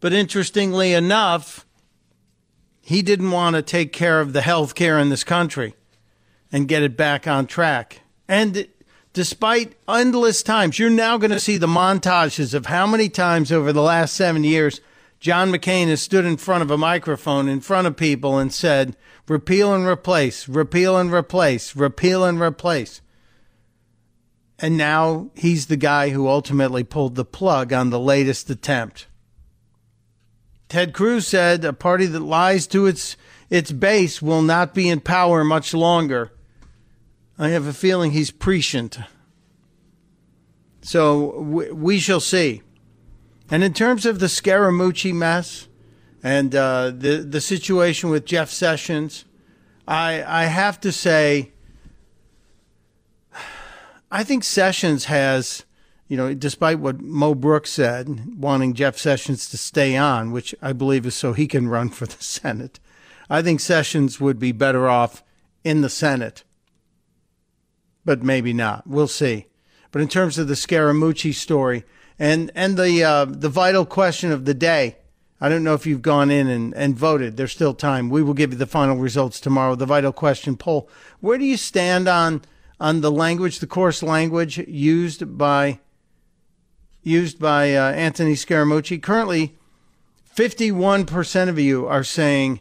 But 0.01 0.13
interestingly 0.13 0.93
enough, 0.93 1.67
he 2.81 3.03
didn't 3.03 3.31
want 3.31 3.57
to 3.57 3.63
take 3.63 3.93
care 3.93 4.21
of 4.21 4.33
the 4.33 4.43
health 4.43 4.75
care 4.75 4.99
in 4.99 5.09
this 5.09 5.25
country 5.25 5.75
and 6.53 6.69
get 6.69 6.83
it 6.83 6.97
back 6.97 7.27
on 7.27 7.47
track. 7.47 8.03
And 8.29 8.69
despite 9.13 9.75
endless 9.89 10.43
times, 10.43 10.79
you're 10.79 10.91
now 10.91 11.19
going 11.19 11.31
to 11.31 11.41
see 11.41 11.57
the 11.57 11.67
montages 11.67 12.55
of 12.55 12.67
how 12.67 12.87
many 12.87 13.09
times 13.09 13.51
over 13.51 13.73
the 13.73 13.83
last 13.83 14.15
seven 14.15 14.45
years 14.45 14.81
John 15.19 15.51
McCain 15.51 15.89
has 15.89 16.03
stood 16.03 16.25
in 16.25 16.37
front 16.37 16.63
of 16.63 16.71
a 16.71 16.79
microphone 16.79 17.49
in 17.49 17.61
front 17.61 17.87
of 17.87 17.97
people 17.97 18.39
and 18.39 18.53
said, 18.53 18.97
repeal 19.27 19.75
and 19.75 19.87
replace, 19.87 20.49
repeal 20.49 20.97
and 20.97 21.13
replace, 21.13 21.75
repeal 21.75 22.25
and 22.25 22.41
replace. 22.41 23.01
And 24.59 24.77
now 24.77 25.31
he's 25.35 25.67
the 25.67 25.77
guy 25.77 26.11
who 26.11 26.29
ultimately 26.29 26.85
pulled 26.85 27.15
the 27.15 27.25
plug 27.25 27.73
on 27.73 27.91
the 27.91 27.99
latest 27.99 28.49
attempt. 28.51 29.07
Ted 30.69 30.93
Cruz 30.93 31.27
said 31.27 31.65
a 31.65 31.73
party 31.73 32.07
that 32.07 32.21
lies 32.21 32.67
to 32.69 32.87
its 32.87 33.17
its 33.49 33.71
base 33.71 34.21
will 34.21 34.43
not 34.43 34.75
be 34.75 34.89
in 34.89 35.01
power 35.01 35.45
much 35.45 35.73
longer. 35.73 36.33
I 37.39 37.51
have 37.51 37.67
a 37.67 37.73
feeling 37.73 38.11
he's 38.11 38.33
prescient. 38.33 38.99
So 40.83 41.41
we, 41.41 41.71
we 41.71 41.99
shall 41.99 42.21
see. 42.21 42.63
And 43.51 43.63
in 43.63 43.73
terms 43.73 44.05
of 44.07 44.19
the 44.19 44.27
Scaramucci 44.27 45.13
mess 45.13 45.69
and 46.23 46.55
uh, 46.55 46.91
the 46.91 47.19
the 47.19 47.41
situation 47.41 48.11
with 48.11 48.25
Jeff 48.25 48.51
Sessions, 48.51 49.25
I 49.87 50.25
I 50.27 50.45
have 50.47 50.81
to 50.81 50.91
say, 50.91 51.53
I 54.11 54.25
think 54.25 54.43
Sessions 54.43 55.05
has 55.05 55.65
you 56.09 56.17
know, 56.17 56.35
despite 56.35 56.79
what 56.79 57.01
Mo 57.01 57.35
Brooks 57.35 57.71
said, 57.71 58.37
wanting 58.37 58.75
Jeff 58.75 58.97
Sessions 58.97 59.49
to 59.49 59.57
stay 59.57 59.97
on, 59.97 60.31
which 60.31 60.55
I 60.63 60.73
believe 60.73 61.05
is 61.07 61.15
so 61.15 61.33
he 61.33 61.49
can 61.49 61.69
run 61.69 61.89
for 61.89 62.07
the 62.07 62.13
Senate, 62.23 62.79
I 63.29 63.43
think 63.43 63.61
Sessions 63.61 64.21
would 64.21 64.39
be 64.39 64.53
better 64.53 64.89
off 64.89 65.25
in 65.65 65.81
the 65.81 65.91
Senate. 65.91 66.45
But 68.05 68.23
maybe 68.23 68.53
not. 68.53 68.87
We'll 68.87 69.09
see. 69.09 69.47
But 69.91 70.01
in 70.01 70.09
terms 70.09 70.39
of 70.39 70.47
the 70.47 70.55
Scaramucci 70.55 71.35
story 71.35 71.85
and 72.19 72.53
and 72.55 72.77
the 72.77 73.03
uh, 73.03 73.25
the 73.25 73.49
vital 73.49 73.85
question 73.85 74.31
of 74.31 74.45
the 74.45 74.55
day, 74.55 74.99
I 75.41 75.49
don't 75.49 75.65
know 75.65 75.75
if 75.75 75.87
you've 75.87 76.03
gone 76.03 76.31
in 76.31 76.47
and, 76.47 76.73
and 76.75 76.97
voted. 76.97 77.37
There's 77.37 77.53
still 77.53 77.75
time. 77.75 78.11
We 78.11 78.23
will 78.23 78.35
give 78.35 78.53
you 78.53 78.59
the 78.59 78.67
final 78.67 78.97
results 78.97 79.41
tomorrow. 79.41 79.75
The 79.75 79.87
vital 79.87 80.13
question 80.13 80.57
poll. 80.57 80.89
Where 81.21 81.37
do 81.39 81.45
you 81.45 81.57
stand 81.57 82.07
on 82.07 82.43
on 82.79 83.01
the 83.01 83.11
language, 83.11 83.59
the 83.59 83.67
coarse 83.67 84.03
language 84.03 84.59
used 84.59 85.39
by 85.39 85.81
used 87.07 87.39
by 87.39 87.75
uh, 87.75 87.93
Anthony 87.93 88.35
Scaramucci. 88.35 89.01
Currently, 89.01 89.55
51% 90.35 91.49
of 91.49 91.59
you 91.59 91.87
are 91.87 92.05
saying, 92.05 92.61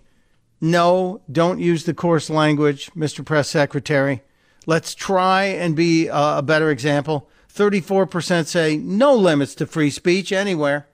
no, 0.61 1.21
don't 1.31 1.59
use 1.59 1.83
the 1.85 1.93
coarse 1.93 2.29
language, 2.29 2.91
Mr. 2.93 3.25
Press 3.25 3.49
Secretary. 3.49 4.21
Let's 4.67 4.95
try 4.95 5.45
and 5.45 5.75
be 5.75 6.09
uh, 6.09 6.39
a 6.39 6.41
better 6.41 6.69
example. 6.69 7.27
34% 7.53 8.45
say 8.45 8.77
no 8.77 9.15
limits 9.15 9.55
to 9.55 9.65
free 9.65 9.89
speech 9.89 10.31
anywhere. 10.31 10.87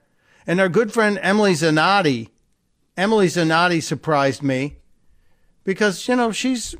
And 0.46 0.60
our 0.60 0.68
good 0.68 0.92
friend 0.92 1.18
Emily 1.22 1.52
Zanotti, 1.52 2.28
Emily 2.96 3.26
Zanotti 3.26 3.82
surprised 3.82 4.42
me 4.42 4.78
because, 5.64 6.08
you 6.08 6.16
know, 6.16 6.32
she's, 6.32 6.74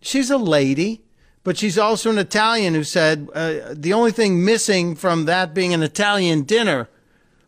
she's 0.00 0.30
a 0.30 0.38
lady, 0.38 1.04
but 1.42 1.56
she's 1.56 1.78
also 1.78 2.10
an 2.10 2.18
Italian 2.18 2.74
who 2.74 2.84
said 2.84 3.28
uh, 3.34 3.72
the 3.72 3.92
only 3.92 4.12
thing 4.12 4.44
missing 4.44 4.94
from 4.94 5.24
that 5.24 5.54
being 5.54 5.72
an 5.72 5.82
Italian 5.82 6.42
dinner 6.42 6.88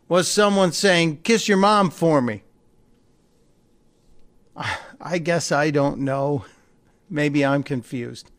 was 0.07 0.27
someone 0.27 0.71
saying, 0.71 1.17
kiss 1.17 1.47
your 1.47 1.57
mom 1.57 1.89
for 1.89 2.21
me. 2.21 2.43
I 5.01 5.17
guess 5.17 5.51
I 5.51 5.69
don't 5.69 5.99
know. 5.99 6.45
Maybe 7.09 7.45
I'm 7.45 7.63
confused. 7.63 8.31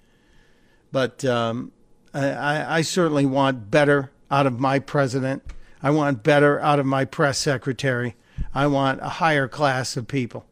But 0.91 1.25
um, 1.25 1.73
I, 2.13 2.79
I 2.79 2.83
certainly 2.83 3.27
want 3.27 3.71
better 3.71 4.11
out 4.31 4.47
of 4.47 4.59
my 4.59 4.79
president. 4.79 5.43
I 5.83 5.91
want 5.91 6.23
better 6.23 6.59
out 6.61 6.79
of 6.79 6.87
my 6.87 7.05
press 7.05 7.39
secretary. 7.39 8.17
I 8.55 8.67
want 8.67 9.01
a 9.01 9.09
higher 9.09 9.47
class 9.49 9.97
of 9.97 10.09
people. 10.09 10.47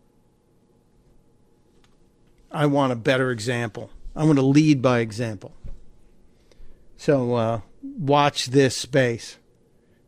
I 2.51 2.67
want 2.67 2.93
a 2.93 2.97
better 2.97 3.31
example. 3.31 3.91
I 4.15 4.25
want 4.25 4.39
to 4.39 4.45
lead 4.45 4.83
by 4.83 5.01
example. 5.01 5.55
So 6.97 7.35
uh, 7.35 7.61
watch 7.83 8.47
this 8.47 8.77
space. 8.77 9.39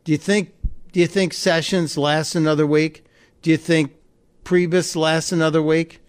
Do 0.03 0.11
you 0.11 0.17
think? 0.17 0.53
Do 0.91 0.99
you 0.99 1.07
think 1.07 1.33
Sessions 1.33 1.97
lasts 1.97 2.35
another 2.35 2.65
week? 2.65 3.03
Do 3.41 3.49
you 3.49 3.57
think 3.57 3.93
Priebus 4.43 4.95
lasts 4.95 5.31
another 5.31 5.61
week? 5.61 6.01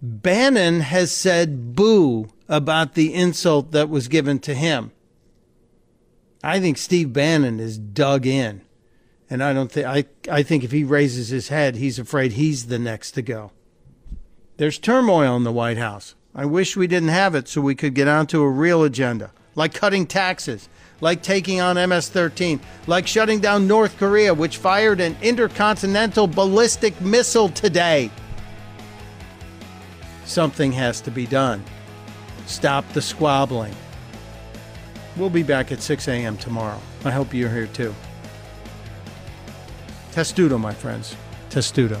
Bannon 0.00 0.80
has 0.80 1.10
said 1.10 1.74
boo 1.74 2.28
about 2.48 2.94
the 2.94 3.12
insult 3.12 3.72
that 3.72 3.88
was 3.88 4.06
given 4.06 4.38
to 4.40 4.54
him. 4.54 4.92
I 6.42 6.60
think 6.60 6.78
Steve 6.78 7.12
Bannon 7.12 7.58
is 7.58 7.78
dug 7.78 8.26
in. 8.26 8.60
And 9.30 9.42
I 9.42 9.52
don't 9.52 9.70
think 9.70 9.86
I 9.86 10.04
I 10.30 10.42
think 10.42 10.64
if 10.64 10.72
he 10.72 10.84
raises 10.84 11.28
his 11.28 11.48
head, 11.48 11.76
he's 11.76 11.98
afraid 11.98 12.32
he's 12.32 12.66
the 12.66 12.78
next 12.78 13.12
to 13.12 13.22
go. 13.22 13.52
There's 14.56 14.78
turmoil 14.78 15.36
in 15.36 15.44
the 15.44 15.52
White 15.52 15.78
House. 15.78 16.14
I 16.34 16.44
wish 16.44 16.76
we 16.76 16.86
didn't 16.86 17.08
have 17.08 17.34
it 17.34 17.48
so 17.48 17.60
we 17.60 17.74
could 17.74 17.94
get 17.94 18.06
onto 18.06 18.40
a 18.42 18.50
real 18.50 18.84
agenda, 18.84 19.30
like 19.54 19.74
cutting 19.74 20.06
taxes, 20.06 20.68
like 21.00 21.22
taking 21.22 21.60
on 21.60 21.76
MS 21.88 22.08
13, 22.10 22.60
like 22.86 23.06
shutting 23.06 23.40
down 23.40 23.66
North 23.66 23.96
Korea, 23.98 24.34
which 24.34 24.58
fired 24.58 25.00
an 25.00 25.16
intercontinental 25.22 26.26
ballistic 26.26 27.00
missile 27.00 27.48
today. 27.48 28.10
Something 30.24 30.72
has 30.72 31.00
to 31.02 31.10
be 31.10 31.26
done. 31.26 31.64
Stop 32.46 32.86
the 32.92 33.02
squabbling. 33.02 33.74
We'll 35.16 35.30
be 35.30 35.42
back 35.42 35.72
at 35.72 35.82
6 35.82 36.06
a.m. 36.08 36.36
tomorrow. 36.36 36.80
I 37.04 37.10
hope 37.10 37.34
you're 37.34 37.50
here 37.50 37.66
too. 37.66 37.94
Testudo, 40.12 40.58
my 40.58 40.72
friends. 40.72 41.16
Testudo. 41.50 42.00